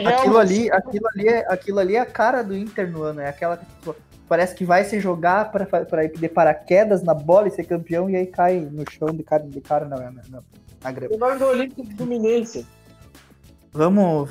aquilo 0.06 0.38
ali, 0.38 0.70
aquilo 0.70 1.06
ali, 1.08 1.28
é, 1.28 1.52
aquilo 1.52 1.78
ali 1.78 1.96
é 1.96 2.00
a 2.00 2.06
cara 2.06 2.42
do 2.42 2.56
Inter 2.56 2.90
no 2.90 3.02
ano, 3.02 3.20
é 3.20 3.28
aquela 3.28 3.56
que 3.56 3.64
tipo, 3.64 3.96
parece 4.28 4.54
que 4.54 4.64
vai 4.64 4.84
se 4.84 5.00
jogar 5.00 5.50
para 5.50 5.64
para 5.64 6.04
ir 6.04 6.12
de 6.12 6.28
paraquedas 6.28 7.02
na 7.02 7.14
bola 7.14 7.48
e 7.48 7.50
ser 7.50 7.64
campeão 7.64 8.10
e 8.10 8.16
aí 8.16 8.26
cai 8.26 8.60
no 8.60 8.84
chão 8.90 9.08
de 9.08 9.22
cara 9.22 9.42
de 9.42 9.60
cara 9.62 9.86
na, 9.86 9.96
na, 9.96 10.42
na 10.82 10.92
grama. 10.92 11.14
O 11.14 11.18
nome 11.18 11.38
do 11.38 11.46
Olímpico 11.46 11.96
Fluminense. 11.96 12.66
Vamos. 13.78 14.28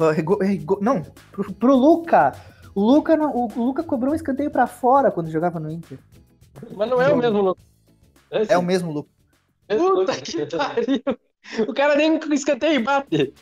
Não, 0.81 1.01
pro, 1.31 1.53
pro 1.53 1.73
Luca. 1.73 2.33
O 2.75 2.81
Luca, 2.81 3.15
não, 3.15 3.33
o 3.33 3.63
Luca 3.63 3.81
cobrou 3.81 4.11
um 4.11 4.15
escanteio 4.15 4.51
pra 4.51 4.67
fora 4.67 5.09
quando 5.09 5.31
jogava 5.31 5.57
no 5.57 5.71
Inter. 5.71 5.97
Mas 6.75 6.89
não 6.89 7.01
é 7.01 7.13
o 7.13 7.17
mesmo 7.17 7.41
Luca. 7.41 7.61
É, 8.29 8.53
é 8.53 8.57
o 8.57 8.61
mesmo 8.61 8.91
Luca. 8.91 9.09
Puta 9.69 10.17
que 10.17 10.45
pariu. 10.45 11.01
O 11.65 11.73
cara 11.73 11.95
nem 11.95 12.19
escanteio 12.33 12.83
bate. 12.83 13.33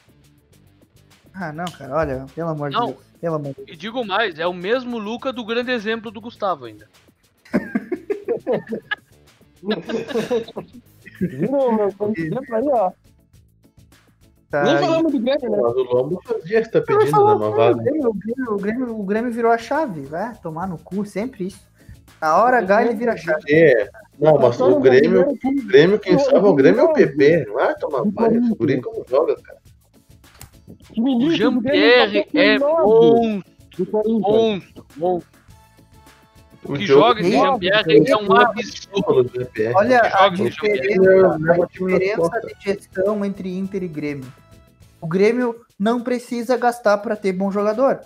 Ah, 1.34 1.52
não, 1.52 1.66
cara, 1.66 1.96
olha, 1.96 2.28
pelo 2.36 2.50
amor 2.50 2.70
não, 2.70 2.86
de 2.86 2.94
Deus. 2.94 3.06
Pelo 3.20 3.36
amor. 3.36 3.56
E 3.66 3.76
digo 3.76 4.06
mais, 4.06 4.38
é 4.38 4.46
o 4.46 4.54
mesmo 4.54 5.00
Luca 5.00 5.34
do 5.34 5.44
grande 5.44 5.72
exemplo 5.72 6.12
do 6.12 6.22
Gustavo 6.22 6.66
ainda. 6.66 6.88
Viu, 11.20 11.50
meu? 11.50 11.88
Exemplo 12.16 12.56
aí, 12.56 12.68
ó. 12.68 12.92
Tá 14.56 14.64
Nem 14.64 14.78
falamos 14.78 15.12
do 15.12 15.20
Grêmio, 15.20 15.50
né? 15.50 15.58
Mas 15.62 15.76
o 15.76 15.84
Lombo 15.84 16.22
fazia 16.24 16.70
tá 16.70 16.82
pedindo 16.82 17.12
na 17.12 17.36
nova 17.36 17.72
O 17.72 17.76
Grêmio, 17.76 18.10
o, 18.10 18.14
Grêmio, 18.14 18.52
o, 18.52 18.58
Grêmio, 18.58 19.00
o 19.00 19.04
Grêmio 19.04 19.32
virou 19.32 19.52
a 19.52 19.58
chave, 19.58 20.02
vai 20.04 20.34
tomar 20.36 20.66
no 20.66 20.78
cu, 20.78 21.06
sempre 21.06 21.48
isso. 21.48 21.68
Na 22.22 22.38
hora 22.38 22.60
H 22.60 22.86
ele 22.86 22.96
vira 22.96 23.18
chave. 23.18 23.44
É. 23.50 23.90
Não, 24.18 24.40
mas 24.40 24.60
o 24.62 24.80
Grêmio, 24.80 25.28
o 25.30 25.68
Grêmio, 25.68 26.00
quem 26.00 26.18
salva 26.18 26.48
o 26.48 26.56
Grêmio 26.56 26.80
é 26.80 26.84
o 26.84 26.94
PP. 26.94 27.46
Vai 27.52 27.76
tomar 27.76 28.10
palha. 28.14 28.38
Esse 28.38 28.56
guri 28.56 28.82
como 28.82 29.06
joga, 29.10 29.36
cara. 29.42 29.60
O 30.98 31.32
Jean-Pierre 31.32 32.26
é 32.34 32.58
monstro, 32.58 33.88
monstro, 33.94 34.86
monstro. 34.96 35.36
O 36.64 36.74
que 36.74 36.86
joga 36.86 37.20
esse 37.20 37.32
Jean-Pierre 37.32 38.10
é 38.10 38.18
um 38.18 38.34
absurdo. 38.34 39.32
Olha 39.76 40.02
Que 40.02 40.08
a 40.08 40.30
diferença, 40.30 41.36
a 41.36 41.66
diferença 41.68 42.42
de 42.42 42.64
gestão 42.64 43.26
entre 43.26 43.56
Inter 43.56 43.84
e 43.84 43.88
Grêmio. 43.88 44.26
O 45.06 45.08
Grêmio 45.08 45.64
não 45.78 46.02
precisa 46.02 46.58
gastar 46.58 46.98
para 46.98 47.16
ter 47.16 47.32
bom 47.32 47.52
jogador. 47.52 48.02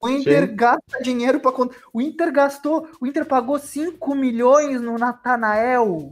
O 0.00 0.08
Inter 0.08 0.48
Sim. 0.48 0.54
gasta 0.54 1.02
dinheiro 1.02 1.40
para 1.40 1.52
O 1.92 2.00
Inter 2.00 2.32
gastou, 2.32 2.88
o 3.00 3.06
Inter 3.08 3.26
pagou 3.26 3.58
5 3.58 4.14
milhões 4.14 4.80
no 4.80 4.96
Natanael. 4.96 6.08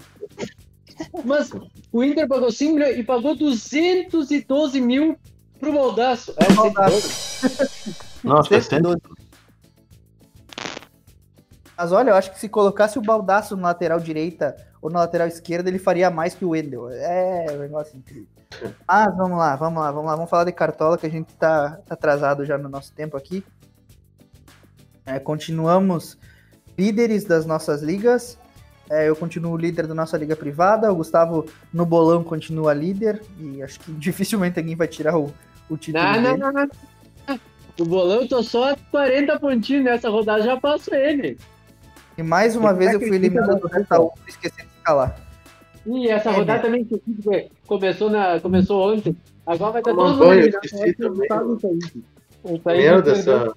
Mas 1.24 1.52
o 1.92 2.02
Inter 2.02 2.26
pagou 2.26 2.50
5 2.50 2.74
milhões 2.74 2.98
e 2.98 3.04
pagou 3.04 3.36
212 3.36 4.80
mil 4.80 5.16
pro 5.60 5.72
Baldaço. 5.72 6.34
É, 6.36 6.52
Baldaço. 6.52 7.00
112. 7.48 8.24
Nossa, 8.24 8.60
112. 8.60 9.00
Mas 11.76 11.92
olha, 11.92 12.10
eu 12.10 12.16
acho 12.16 12.32
que 12.32 12.40
se 12.40 12.48
colocasse 12.48 12.98
o 12.98 13.02
Baldaço 13.02 13.56
na 13.56 13.68
lateral 13.68 14.00
direita 14.00 14.56
ou 14.84 14.90
na 14.90 14.98
lateral 14.98 15.26
esquerda, 15.26 15.70
ele 15.70 15.78
faria 15.78 16.10
mais 16.10 16.34
que 16.34 16.44
o 16.44 16.50
Wendel. 16.50 16.90
É 16.90 17.46
um 17.52 17.58
negócio 17.58 17.96
incrível. 17.96 18.28
Mas 18.86 19.16
vamos 19.16 19.38
lá, 19.38 19.56
vamos 19.56 19.82
lá, 19.82 19.90
vamos 19.90 20.06
lá. 20.10 20.14
Vamos 20.14 20.28
falar 20.28 20.44
de 20.44 20.52
Cartola, 20.52 20.98
que 20.98 21.06
a 21.06 21.10
gente 21.10 21.32
tá 21.36 21.78
atrasado 21.88 22.44
já 22.44 22.58
no 22.58 22.68
nosso 22.68 22.92
tempo 22.92 23.16
aqui. 23.16 23.42
É, 25.06 25.18
continuamos 25.18 26.18
líderes 26.76 27.24
das 27.24 27.46
nossas 27.46 27.82
ligas. 27.82 28.38
É, 28.90 29.08
eu 29.08 29.16
continuo 29.16 29.56
líder 29.56 29.86
da 29.86 29.94
nossa 29.94 30.18
liga 30.18 30.36
privada. 30.36 30.92
O 30.92 30.96
Gustavo 30.96 31.46
no 31.72 31.86
bolão 31.86 32.22
continua 32.22 32.74
líder. 32.74 33.22
E 33.38 33.62
acho 33.62 33.80
que 33.80 33.90
dificilmente 33.96 34.58
alguém 34.58 34.76
vai 34.76 34.86
tirar 34.86 35.16
o, 35.16 35.32
o 35.70 35.78
título 35.78 36.04
Não, 36.04 36.12
dele. 36.12 36.36
não, 36.36 36.52
não, 36.52 36.68
não. 37.28 37.40
O 37.80 37.86
bolão 37.86 38.20
eu 38.20 38.28
tô 38.28 38.42
só 38.42 38.72
a 38.72 38.76
40 38.90 39.40
pontinhos 39.40 39.82
nessa 39.82 40.10
rodada, 40.10 40.42
já 40.42 40.60
passo 40.60 40.94
ele. 40.94 41.38
E 42.18 42.22
mais 42.22 42.54
uma 42.54 42.74
vez 42.74 42.92
eu 42.92 43.00
fui 43.00 43.14
eliminado 43.16 43.58
do 43.58 43.66
Retaú 43.66 44.10
por 44.10 44.28
esquecer 44.28 44.73
de 44.84 44.84
escalar. 44.84 45.16
E 45.86 46.08
essa 46.08 46.30
É, 46.30 46.32
rodada 46.32 46.58
né? 46.58 46.64
também 46.64 46.84
que 46.84 47.00
começou, 47.66 48.10
na, 48.10 48.40
começou 48.40 48.92
ontem. 48.92 49.16
Agora 49.46 49.72
vai 49.72 49.80
estar 49.80 49.94
todo 49.94 50.10
mundo 50.10 50.24
eu 50.24 50.28
Merda, 52.64 53.12
essa, 53.12 53.54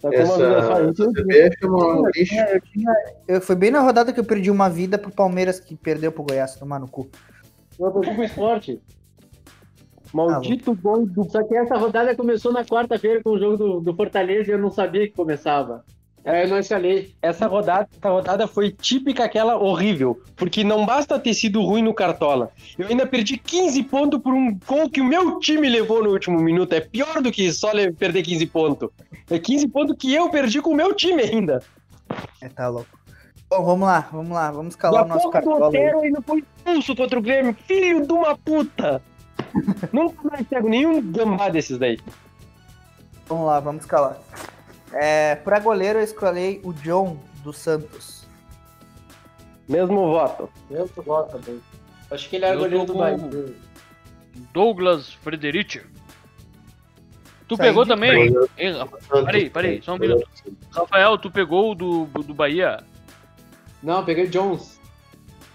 Tá 0.00 0.08
essa, 0.12 0.42
essa. 0.42 1.12
CBF 1.12 1.56
é 1.62 1.66
uma 1.66 2.10
lixo. 2.14 2.34
Eu 2.34 2.60
tinha, 2.62 2.94
eu, 3.28 3.40
foi 3.40 3.54
bem 3.54 3.70
na 3.70 3.80
rodada 3.80 4.14
que 4.14 4.20
eu 4.20 4.24
perdi 4.24 4.50
uma 4.50 4.68
vida 4.68 4.96
pro 4.96 5.10
Palmeiras 5.10 5.60
que 5.60 5.76
perdeu 5.76 6.10
pro 6.10 6.22
Goiás, 6.22 6.56
tomar 6.56 6.80
no 6.80 6.88
cu. 6.88 7.10
Eu 7.78 7.90
perdi 7.90 8.14
pro 8.14 8.24
esporte. 8.24 8.80
Maldito 10.12 10.74
gol 10.74 11.06
do. 11.06 11.30
Só 11.30 11.42
que 11.42 11.54
essa 11.54 11.76
rodada 11.76 12.16
começou 12.16 12.50
na 12.50 12.64
quarta-feira 12.64 13.22
com 13.22 13.30
o 13.30 13.38
jogo 13.38 13.56
do, 13.58 13.80
do 13.80 13.94
Fortaleza 13.94 14.50
e 14.50 14.54
eu 14.54 14.58
não 14.58 14.70
sabia 14.70 15.06
que 15.06 15.14
começava. 15.14 15.84
Eu 16.24 16.48
não. 16.48 16.58
Essa 17.22 17.46
rodada, 17.46 17.88
essa 17.96 18.10
rodada 18.10 18.46
foi 18.46 18.70
típica 18.70 19.24
aquela 19.24 19.56
horrível, 19.56 20.20
porque 20.36 20.62
não 20.62 20.84
basta 20.84 21.18
ter 21.18 21.32
sido 21.32 21.62
ruim 21.62 21.82
no 21.82 21.94
Cartola. 21.94 22.50
Eu 22.78 22.88
ainda 22.88 23.06
perdi 23.06 23.38
15 23.38 23.82
pontos 23.84 24.20
por 24.20 24.34
um 24.34 24.58
gol 24.66 24.90
que 24.90 25.00
o 25.00 25.04
meu 25.04 25.38
time 25.38 25.68
levou 25.68 26.04
no 26.04 26.10
último 26.10 26.38
minuto. 26.38 26.74
É 26.74 26.80
pior 26.80 27.22
do 27.22 27.32
que 27.32 27.50
só 27.52 27.70
perder 27.96 28.22
15 28.22 28.46
pontos. 28.46 28.90
É 29.30 29.38
15 29.38 29.68
pontos 29.68 29.96
que 29.98 30.14
eu 30.14 30.28
perdi 30.28 30.60
com 30.60 30.70
o 30.70 30.76
meu 30.76 30.94
time 30.94 31.22
ainda. 31.22 31.62
É, 32.40 32.48
tá 32.48 32.68
louco. 32.68 33.00
Bom, 33.48 33.64
vamos 33.64 33.88
lá, 33.88 34.08
vamos 34.12 34.30
lá, 34.30 34.50
vamos 34.50 34.76
calar 34.76 35.04
o 35.04 35.08
nosso 35.08 35.30
cartola. 35.30 35.66
aí. 35.66 35.68
Otero 35.68 36.00
ainda 36.00 36.22
foi 36.22 36.44
expulso 36.56 36.94
contra 36.94 37.18
o 37.18 37.22
Grêmio. 37.22 37.56
Filho 37.66 38.06
de 38.06 38.12
uma 38.12 38.36
puta! 38.36 39.02
Nunca 39.92 40.28
mais 40.28 40.46
pego 40.46 40.68
nenhum 40.68 41.00
gambá 41.00 41.48
desses 41.48 41.78
daí. 41.78 41.98
Vamos 43.26 43.46
lá, 43.46 43.58
vamos 43.58 43.86
calar. 43.86 44.18
É, 44.92 45.36
pra 45.36 45.58
goleiro 45.60 45.98
eu 45.98 46.02
escolhi 46.04 46.60
o 46.64 46.72
John 46.72 47.18
dos 47.44 47.56
Santos. 47.58 48.26
Mesmo 49.68 50.10
voto. 50.10 50.50
Eu 50.70 50.88
tô 50.88 51.02
voto 51.02 51.38
também. 51.38 51.60
Acho 52.10 52.28
que 52.28 52.36
ele 52.36 52.44
era 52.44 52.54
Eu 52.56 52.60
goleiro 52.60 52.84
do 52.86 52.94
Bahia. 52.94 53.54
Douglas 54.52 55.12
Frederici. 55.14 55.82
Tu 57.46 57.56
Saí 57.56 57.66
pegou 57.68 57.84
de 57.84 57.90
também? 57.90 58.32
Ei, 58.56 58.72
Rafa- 58.72 58.98
Peraí, 59.24 59.50
peraí, 59.50 59.82
só 59.82 59.94
um 59.94 59.98
minuto. 59.98 60.28
Rafael, 60.72 61.18
tu 61.18 61.30
pegou 61.30 61.72
o 61.72 61.74
do, 61.74 62.04
do 62.06 62.34
Bahia? 62.34 62.82
Não, 63.82 63.98
eu 63.98 64.04
peguei 64.04 64.24
o 64.24 64.28
Jones. 64.30 64.78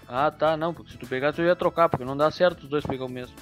Ah, 0.08 0.30
tá, 0.30 0.56
não, 0.56 0.72
porque 0.72 0.92
se 0.92 0.98
tu 0.98 1.06
pegar, 1.06 1.32
tu 1.32 1.42
ia 1.42 1.56
trocar, 1.56 1.88
porque 1.88 2.04
não 2.04 2.16
dá 2.16 2.30
certo 2.30 2.62
os 2.64 2.68
dois 2.68 2.84
pegar 2.86 3.06
o 3.06 3.08
mesmo. 3.10 3.34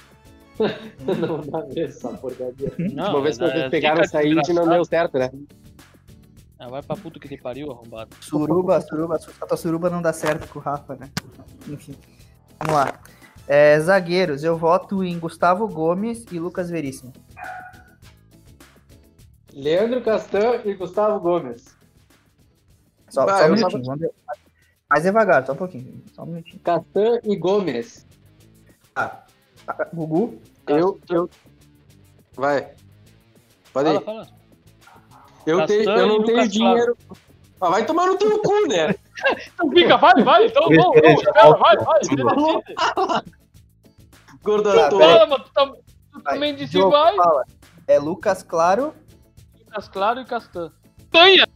não, 0.59 1.41
dá 1.41 1.59
mesmo, 1.67 1.81
essa 1.83 2.09
porcaria. 2.13 2.71
Não, 2.77 3.11
Uma 3.11 3.21
vez 3.21 3.37
que 3.37 3.43
é- 3.43 3.47
vocês 3.49 3.63
é- 3.63 3.69
pegaram 3.69 4.01
essa 4.01 4.23
e 4.23 4.33
não 4.33 4.67
deu 4.67 4.85
certo, 4.85 5.17
né? 5.19 5.29
Ah, 6.57 6.69
vai 6.69 6.81
pra 6.81 6.95
puta 6.95 7.19
que 7.19 7.27
te 7.27 7.37
pariu, 7.37 7.71
arrombado. 7.71 8.15
Suruba, 8.21 8.79
Suruba, 8.81 9.15
a 9.41 9.45
tua 9.45 9.57
Suruba 9.57 9.89
não 9.89 10.01
dá 10.01 10.13
certo 10.13 10.47
com 10.47 10.59
o 10.59 10.61
Rafa, 10.61 10.95
né? 10.95 11.09
Enfim. 11.67 11.95
Vamos 12.59 12.73
lá. 12.75 12.99
É, 13.47 13.79
zagueiros, 13.79 14.43
eu 14.43 14.57
voto 14.57 15.03
em 15.03 15.19
Gustavo 15.19 15.67
Gomes 15.67 16.25
e 16.31 16.39
Lucas 16.39 16.69
Veríssimo. 16.69 17.11
Leandro 19.53 20.01
Castan 20.01 20.61
e 20.65 20.73
Gustavo 20.73 21.19
Gomes. 21.19 21.75
Só, 23.09 23.27
Ah, 23.29 23.39
só 23.39 23.45
um 23.47 23.51
minutinho. 23.55 23.83
vamos 23.83 23.99
ver. 24.01 24.11
Mais 24.89 25.03
devagar, 25.03 25.45
só 25.45 25.53
um 25.53 25.57
pouquinho. 25.57 26.03
Só 26.13 26.23
um 26.23 26.27
minutinho. 26.27 26.59
Castan 26.59 27.19
e 27.23 27.35
Gomes. 27.35 28.05
Gugu, 29.93 30.39
Eu, 30.67 30.99
eu. 31.09 31.29
Vai. 32.35 32.73
Pode 33.73 33.87
Fala, 33.89 33.99
ir. 33.99 34.03
fala. 34.03 34.27
Eu, 35.45 35.65
tenho, 35.65 35.89
eu 35.89 36.07
não 36.07 36.23
tenho 36.23 36.47
dinheiro. 36.47 36.97
Ah, 37.61 37.69
vai 37.69 37.85
tomar 37.85 38.07
no 38.07 38.17
teu 38.17 38.39
cu, 38.39 38.67
né? 38.67 38.95
Então 39.53 39.69
fica, 39.71 39.95
vai, 39.97 40.23
vai, 40.23 40.45
então, 40.47 40.67
já 40.73 41.11
espera, 41.13 41.51
vai, 41.55 41.77
vai. 41.77 41.99
Gordoto. 44.43 44.95
Espera, 45.01 45.25
mas 45.27 45.41
tu, 45.43 45.53
tam- 45.53 45.75
tu 46.11 46.21
também 46.21 46.55
disse 46.55 46.71
Diogo, 46.73 46.91
vai. 46.91 47.15
fala. 47.15 47.43
É 47.87 47.97
Lucas 47.99 48.43
Claro. 48.43 48.93
Lucas 49.59 49.87
Claro 49.87 50.19
e 50.19 50.25
Castan. 50.25 50.71
Tanha! 51.09 51.47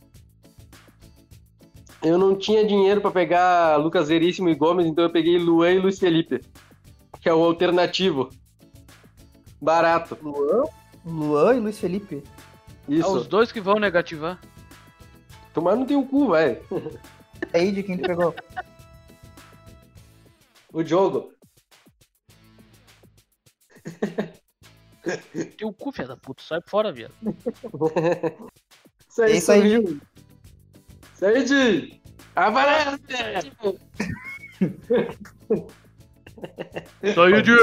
Eu 2.02 2.18
não 2.18 2.34
tinha 2.36 2.66
dinheiro 2.66 3.02
pra 3.02 3.12
pegar 3.12 3.76
Lucas 3.76 4.08
Veríssimo 4.08 4.48
e 4.50 4.56
Gomes, 4.56 4.86
então 4.86 5.04
eu 5.04 5.12
peguei 5.12 5.38
Luan 5.38 5.72
e 5.72 5.80
Luiz 5.80 6.00
Felipe. 6.00 6.40
Que 7.22 7.28
é 7.28 7.34
o 7.34 7.44
alternativo. 7.44 8.30
Barato. 9.62 10.18
Luan, 10.22 10.64
Luan 11.06 11.56
e 11.56 11.60
Luiz 11.60 11.78
Felipe. 11.78 12.24
É 12.90 12.94
Isso. 12.94 13.18
os 13.18 13.28
dois 13.28 13.52
que 13.52 13.62
vão 13.62 13.76
negativar. 13.80 14.40
Tomar 15.54 15.76
no 15.76 15.86
teu 15.86 16.04
cu, 16.06 16.28
vai. 16.30 16.62
Aí 17.54 17.72
de 17.72 17.84
quem 17.84 17.98
tu 17.98 18.08
pegou? 18.08 18.36
O 20.74 20.84
Diogo. 20.84 21.32
Teu 25.58 25.74
cu, 25.74 25.92
filha 25.92 26.08
da 26.10 26.18
puta, 26.18 26.44
sai 26.44 26.60
fora, 26.68 26.92
viado. 26.92 27.14
Isso 29.10 29.22
aí, 29.22 29.38
Isso 29.38 29.52
aí. 29.52 30.00
Said! 31.16 32.02
Aparece! 32.36 33.00
Saiu 37.16 37.42
de. 37.42 37.56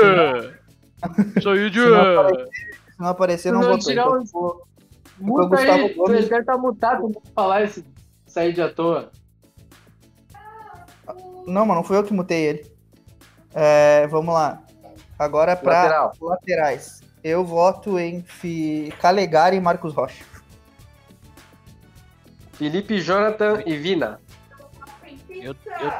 Saiu 1.43 1.71
de. 1.71 1.81
Se 1.81 1.89
não 1.89 1.99
aparecer, 2.01 2.51
se 2.91 3.01
não 3.01 3.09
aparecer, 3.09 3.53
não, 3.53 3.61
Não 3.61 3.69
votou. 3.71 3.89
tirar 3.89 4.09
o- 4.09 4.25
vou- 4.25 4.67
Muta 5.18 5.48
Gustavo 5.48 5.72
aí, 5.72 5.94
Gomes. 5.94 6.18
ele 6.18 6.29
deve 6.29 6.40
estar 6.40 6.59
mutado 6.59 7.11
pra 7.11 7.22
falar 7.35 7.62
esse 7.62 7.85
Said 8.26 8.61
à 8.61 8.68
toa. 8.68 9.11
Não, 11.46 11.64
mano, 11.64 11.76
não 11.76 11.85
fui 11.85 11.96
eu 11.96 12.05
que 12.05 12.12
mutei 12.12 12.44
ele. 12.44 12.72
É, 13.55 14.07
vamos 14.09 14.35
lá. 14.35 14.62
Agora 15.18 15.57
pra 15.57 15.83
Lateral. 15.85 16.12
laterais. 16.20 17.00
Eu 17.24 17.44
voto 17.44 17.98
em 17.98 18.22
Fi... 18.22 18.92
Calegari 19.00 19.57
e 19.57 19.61
Marcos 19.61 19.94
Rocha. 19.94 20.24
Felipe, 22.52 23.00
Jonathan 23.00 23.62
e 23.64 23.76
Vina. 23.76 24.20
Eu, 25.31 25.55
eu, 25.81 25.92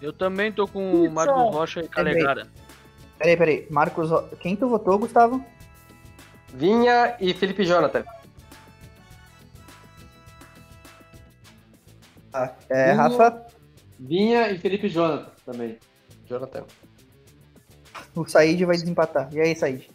eu 0.00 0.12
também 0.12 0.52
tô 0.52 0.66
com 0.66 1.04
o 1.04 1.10
Marcos 1.10 1.54
Rocha 1.54 1.80
e 1.80 1.88
Calegara. 1.88 2.46
Peraí, 3.18 3.36
peraí. 3.36 3.66
Marcos. 3.70 4.10
Quem 4.40 4.56
tu 4.56 4.68
votou, 4.68 4.98
Gustavo? 4.98 5.44
Vinha 6.54 7.16
e 7.20 7.32
Felipe 7.34 7.64
Jonathan. 7.64 8.04
Ah, 12.32 12.52
é, 12.68 12.84
Vinha. 12.92 12.94
Rafa, 13.02 13.46
Vinha 13.98 14.50
e 14.50 14.58
Felipe 14.58 14.88
Jonathan 14.88 15.30
também. 15.44 15.78
Jonathan. 16.26 16.64
o 18.16 18.24
Said 18.26 18.64
vai 18.64 18.76
desempatar. 18.76 19.28
E 19.32 19.40
aí, 19.40 19.54
Said? 19.54 19.88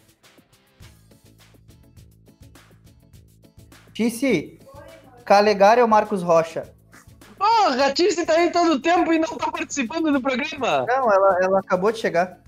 Tice, 3.93 4.60
Calegari 5.26 5.82
ou 5.82 5.88
Marcos 5.88 6.21
Rocha? 6.21 6.71
Ah, 7.39 7.65
Porra, 7.67 7.86
a 7.88 7.93
Tirce 7.93 8.26
tá 8.26 8.34
aí 8.34 8.52
todo 8.52 8.73
o 8.73 8.80
tempo 8.80 9.12
e 9.13 9.19
não 9.19 9.38
tá 9.38 9.52
participando 9.52 10.12
do 10.12 10.21
programa. 10.21 10.86
Não, 10.88 11.12
ela, 11.12 11.38
ela 11.41 11.60
acabou 11.60 11.91
de 11.91 12.00
chegar. 12.00 12.39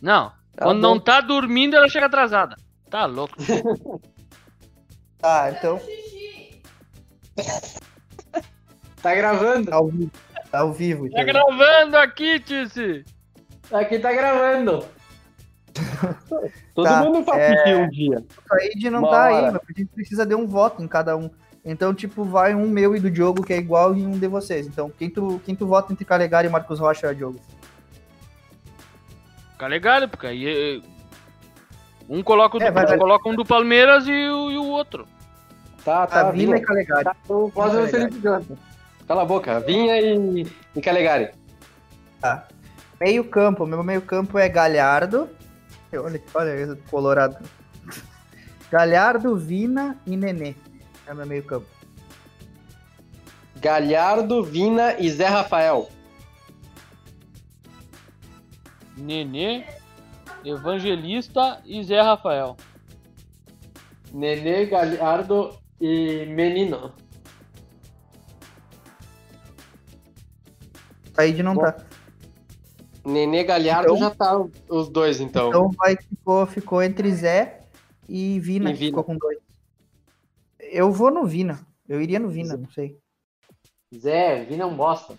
Não, 0.00 0.30
Tá 0.56 0.64
quando 0.66 0.80
bom. 0.80 0.88
não 0.94 1.00
tá 1.00 1.20
dormindo, 1.20 1.76
ela 1.76 1.88
chega 1.88 2.06
atrasada. 2.06 2.56
Tá 2.90 3.06
louco. 3.06 3.36
Tá, 5.20 5.50
então 5.50 5.80
Tá 9.02 9.14
gravando. 9.14 9.70
tá 9.70 9.76
ao 9.76 9.88
vivo. 9.88 10.10
Tá 10.50 10.58
ao 10.60 10.72
vivo. 10.72 11.10
Tá 11.10 11.24
gravando 11.24 11.96
aqui, 11.96 12.40
Tice. 12.40 13.04
Aqui 13.72 13.98
tá 13.98 14.12
gravando. 14.12 14.84
Todo 16.74 16.84
Tá, 16.88 17.02
mundo 17.04 17.22
faz 17.24 17.40
é- 17.42 17.76
um 17.76 17.88
dia. 17.88 18.18
O 18.18 18.48
Said 18.48 18.90
não 18.90 19.02
tá 19.02 19.24
aí, 19.26 19.42
mas 19.42 19.54
a 19.56 19.60
gente 19.76 19.86
precisa 19.94 20.24
de 20.26 20.34
um 20.34 20.46
voto 20.46 20.82
em 20.82 20.88
cada 20.88 21.16
um. 21.16 21.30
Então, 21.64 21.92
tipo, 21.92 22.24
vai 22.24 22.54
um 22.54 22.68
meu 22.68 22.96
e 22.96 23.00
do 23.00 23.10
Diogo, 23.10 23.42
que 23.44 23.52
é 23.52 23.58
igual, 23.58 23.94
e 23.94 24.04
um 24.04 24.12
de 24.18 24.26
vocês. 24.26 24.66
Então, 24.66 24.90
quem 24.96 25.10
tu, 25.10 25.40
quem 25.44 25.54
tu 25.54 25.66
vota 25.66 25.92
entre 25.92 26.04
Calegari 26.04 26.48
e 26.48 26.50
Marcos 26.50 26.78
Rocha 26.80 27.08
é 27.08 27.14
Diogo. 27.14 27.38
Fica 29.52 29.66
legal, 29.66 30.08
porque 30.08 30.26
aí. 30.28 30.78
eh, 30.78 30.80
Um 32.08 32.22
coloca, 32.22 32.56
o 32.56 32.60
do, 32.60 32.64
É, 32.64 32.70
vai, 32.70 32.86
vai. 32.86 32.96
coloca 32.96 33.28
um 33.28 33.34
do 33.34 33.44
Palmeiras 33.44 34.06
e 34.06 34.12
o, 34.12 34.50
e 34.50 34.56
o 34.56 34.64
outro. 34.66 35.06
Tá, 35.84 36.06
tá. 36.06 36.28
a 36.28 36.30
Vina 36.30 36.54
Vinha. 36.54 36.56
e 36.56 36.60
Calegari. 36.66 37.04
Tá, 37.04 37.16
o 37.28 37.50
Felipe 37.88 38.18
Jonathan. 38.20 38.56
Cala 39.08 39.22
a 39.22 39.24
boca. 39.24 39.58
Vinha 39.60 39.98
e, 39.98 40.46
e 40.76 40.80
Calegari. 40.82 41.30
Tá. 42.20 42.46
Meio 43.00 43.24
campo, 43.24 43.64
meu 43.64 43.82
meio 43.82 44.02
campo 44.02 44.38
é 44.38 44.46
Galhardo. 44.50 45.30
Olha, 45.94 46.22
olha 46.34 46.54
esse 46.54 46.76
colorado. 46.90 47.38
Galhardo, 48.70 49.34
Vina 49.34 49.96
e 50.06 50.14
Nenê. 50.14 50.54
É 51.06 51.14
meu 51.14 51.26
meio 51.26 51.42
campo. 51.42 51.66
Galhardo, 53.56 54.44
Vina 54.44 54.94
e 54.98 55.10
Zé 55.10 55.26
Rafael. 55.26 55.88
Nenê, 58.94 59.64
Evangelista 60.44 61.62
e 61.64 61.82
Zé 61.82 62.02
Rafael. 62.02 62.58
Nenê, 64.12 64.66
Galhardo 64.66 65.56
e 65.80 66.26
Menino. 66.26 66.92
Said 71.18 71.42
não 71.42 71.56
tá. 71.56 71.76
Nenê, 73.04 73.42
Galhardo 73.42 73.94
Então- 73.94 73.96
já 73.98 74.10
tá 74.14 74.46
os 74.68 74.88
dois, 74.88 75.20
então. 75.20 75.48
Então 75.48 75.70
vai, 75.70 75.96
ficou, 75.96 76.46
ficou 76.46 76.82
entre 76.82 77.10
Zé 77.12 77.60
e 78.08 78.38
Vina, 78.38 78.70
E 78.70 78.72
que 78.74 78.78
Vina. 78.80 78.90
ficou 78.90 79.04
com 79.04 79.16
dois. 79.16 79.38
Eu 80.60 80.92
vou 80.92 81.10
no 81.10 81.26
Vina. 81.26 81.58
Eu 81.88 82.00
iria 82.00 82.18
no 82.20 82.28
Vina, 82.28 82.56
não 82.56 82.68
sei. 82.70 82.98
Zé, 83.96 84.44
Vina 84.44 84.62
é 84.62 84.66
um 84.66 84.76
bosta. 84.76 85.14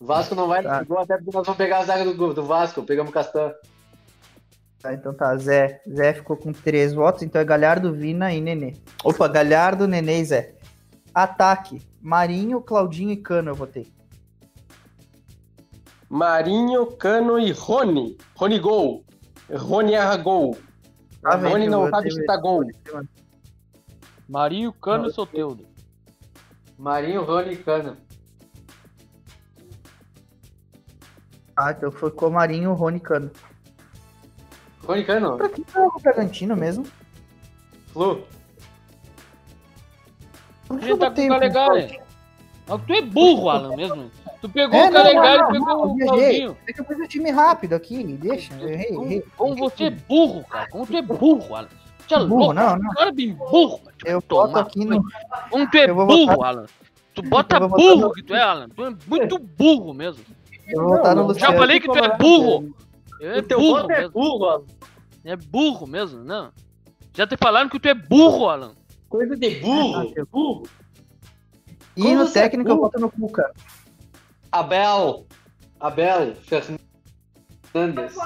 O 0.00 0.06
Vasco 0.06 0.34
não 0.34 0.48
vai 0.48 0.62
Tá. 0.62 0.82
gol, 0.82 0.98
até 0.98 1.16
porque 1.18 1.30
nós 1.36 1.46
vamos 1.46 1.56
pegar 1.58 1.78
a 1.78 1.84
zaga 1.84 2.04
do, 2.04 2.34
do 2.34 2.44
Vasco. 2.44 2.82
Pegamos 2.82 3.10
o 3.10 3.14
Castan. 3.14 3.52
Tá, 4.80 4.92
então 4.94 5.12
tá, 5.14 5.36
Zé. 5.36 5.82
Zé 5.88 6.14
ficou 6.14 6.36
com 6.36 6.52
três 6.52 6.92
votos, 6.94 7.22
então 7.22 7.40
é 7.40 7.44
Galhardo, 7.44 7.92
Vina 7.92 8.32
e 8.32 8.40
Nenê. 8.40 8.74
Opa, 9.04 9.28
Galhardo, 9.28 9.86
Nenê 9.86 10.20
e 10.20 10.24
Zé. 10.24 10.54
Ataque. 11.14 11.80
Marinho, 12.00 12.60
Claudinho 12.60 13.10
e 13.10 13.16
Cano 13.16 13.50
eu 13.50 13.54
votei. 13.54 13.94
Marinho, 16.08 16.86
Cano 16.96 17.38
e 17.38 17.50
Rony. 17.52 18.16
Rony 18.36 18.58
Gol. 18.58 19.04
Rony 19.52 19.94
erra 19.94 20.16
gol. 20.16 20.56
Tá 21.22 21.36
vendo? 21.36 21.52
Rony 21.52 21.68
não 21.68 21.90
sabe 21.90 22.10
chutar 22.10 22.40
gol. 22.40 22.64
Marinho, 24.28 24.72
Cano 24.72 25.08
e 25.08 25.12
Soteudo. 25.12 25.66
Marinho, 26.78 27.24
Rony 27.24 27.52
e 27.52 27.56
Cano. 27.56 27.96
Ah, 31.56 31.70
então 31.70 31.90
ficou 31.90 32.30
Marinho, 32.30 32.72
Rony 32.74 32.98
e 32.98 33.00
Cano. 33.00 33.30
Rony 34.84 35.00
e 35.00 35.04
Cano. 35.04 35.36
Pra 35.36 35.48
quem 35.48 35.64
tá 35.64 35.80
o 35.86 36.00
Bragantino 36.00 36.56
mesmo? 36.56 36.84
Flu. 37.88 38.22
Por 40.68 40.80
que 40.80 40.88
eu 40.90 40.98
tá 40.98 41.10
com 41.10 41.24
o 41.24 41.28
Calegari. 41.28 42.00
Mas 42.68 42.82
Tu 42.82 42.92
é 42.92 43.02
burro, 43.02 43.48
Alan, 43.48 43.76
mesmo. 43.76 44.10
Tu 44.40 44.48
pegou 44.48 44.78
É, 44.78 44.88
o 44.88 44.92
Calegari 44.92 45.42
e 45.42 45.52
pegou 45.52 45.66
não, 45.66 45.82
o. 45.92 45.98
Claudinho. 45.98 46.56
É 46.68 46.72
que 46.72 46.80
eu 46.80 46.84
pus 46.84 46.98
o 46.98 47.08
time 47.08 47.30
rápido 47.30 47.72
aqui, 47.74 48.02
deixa. 48.04 48.54
eu 48.54 48.68
Errei, 48.68 48.86
Como, 48.92 49.04
errei. 49.06 49.24
como 49.36 49.56
você 49.56 49.84
é 49.84 49.90
burro, 49.90 50.44
cara. 50.44 50.68
Como 50.68 50.86
tu 50.86 50.96
é 50.96 51.02
burro, 51.02 51.54
Alan. 51.54 51.68
Tu 52.06 52.14
é 52.14 52.18
Burro, 52.18 52.28
louco. 52.36 52.52
não, 52.54 52.76
não. 52.76 52.90
Cara 52.94 53.10
bem 53.12 53.32
burro. 53.34 53.80
Eu 54.04 54.22
tomar 54.22 54.46
boto 54.46 54.58
aqui 54.60 54.84
no. 54.84 55.02
Como 55.50 55.68
tu 55.70 55.76
é 55.76 55.86
burro, 55.88 56.06
botar- 56.26 56.46
Alan. 56.48 56.66
Tu 57.14 57.22
bota 57.22 57.58
botar 57.60 57.76
burro 57.76 57.96
no- 58.00 58.12
que 58.12 58.22
tu 58.22 58.34
é, 58.34 58.42
Alan. 58.42 58.68
Tu 58.68 58.84
é 58.84 58.94
muito 59.08 59.38
burro 59.38 59.92
mesmo. 59.94 60.22
Eu 60.68 60.82
vou 60.84 60.96
votar 60.96 61.16
no 61.16 61.26
Luciano. 61.26 61.52
Já 61.52 61.58
falei 61.58 61.80
que 61.80 61.88
tu 61.88 61.96
é 61.98 62.16
burro. 62.16 62.74
É 63.20 63.42
burro 63.42 63.90
é 63.90 64.08
burro, 64.08 64.44
ó. 64.44 64.60
É 65.24 65.34
burro 65.36 65.86
mesmo, 65.86 66.22
não. 66.22 66.50
Já 67.14 67.26
te 67.26 67.36
falaram 67.36 67.68
que 67.68 67.80
tu 67.80 67.88
é 67.88 67.94
burro, 67.94 68.48
Alan. 68.50 68.72
Coisa 69.08 69.34
de 69.36 69.50
burro. 69.60 70.12
Ah, 70.16 70.24
burro. 70.30 70.62
E 71.96 72.02
Como 72.02 72.14
no 72.14 72.26
você 72.26 72.38
é 72.40 72.42
técnico 72.42 72.70
eu 72.70 72.76
boto 72.76 73.00
no 73.00 73.10
Cuca. 73.10 73.50
Abel. 74.58 75.26
Abel 75.78 76.34
Fernandes. 76.36 78.16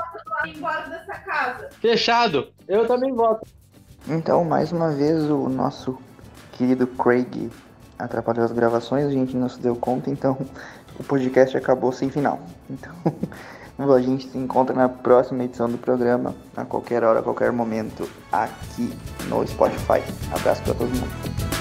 embora 0.47 0.89
dessa 0.89 1.19
casa. 1.21 1.69
Fechado. 1.81 2.53
Eu 2.69 2.87
também 2.87 3.13
voto. 3.13 3.47
Então, 4.09 4.45
mais 4.45 4.71
uma 4.71 4.93
vez, 4.93 5.25
o 5.25 5.49
nosso 5.49 5.99
querido 6.53 6.87
Craig 6.87 7.51
atrapalhou 7.99 8.45
as 8.45 8.53
gravações, 8.53 9.07
a 9.07 9.11
gente 9.11 9.37
não 9.37 9.49
se 9.49 9.59
deu 9.59 9.75
conta, 9.75 10.09
então 10.09 10.39
o 10.99 11.03
podcast 11.03 11.57
acabou 11.57 11.91
sem 11.91 12.09
final. 12.11 12.41
Então, 12.69 12.95
a 13.93 14.01
gente 14.01 14.31
se 14.31 14.39
encontra 14.39 14.75
na 14.75 14.89
próxima 14.89 15.43
edição 15.43 15.69
do 15.69 15.79
programa, 15.79 16.35
a 16.57 16.65
qualquer 16.65 17.03
hora, 17.03 17.19
a 17.19 17.23
qualquer 17.23 17.51
momento, 17.51 18.09
aqui 18.31 18.97
no 19.27 19.45
Spotify. 19.47 20.01
Abraço 20.33 20.63
pra 20.63 20.75
todo 20.75 20.89
mundo. 20.89 21.60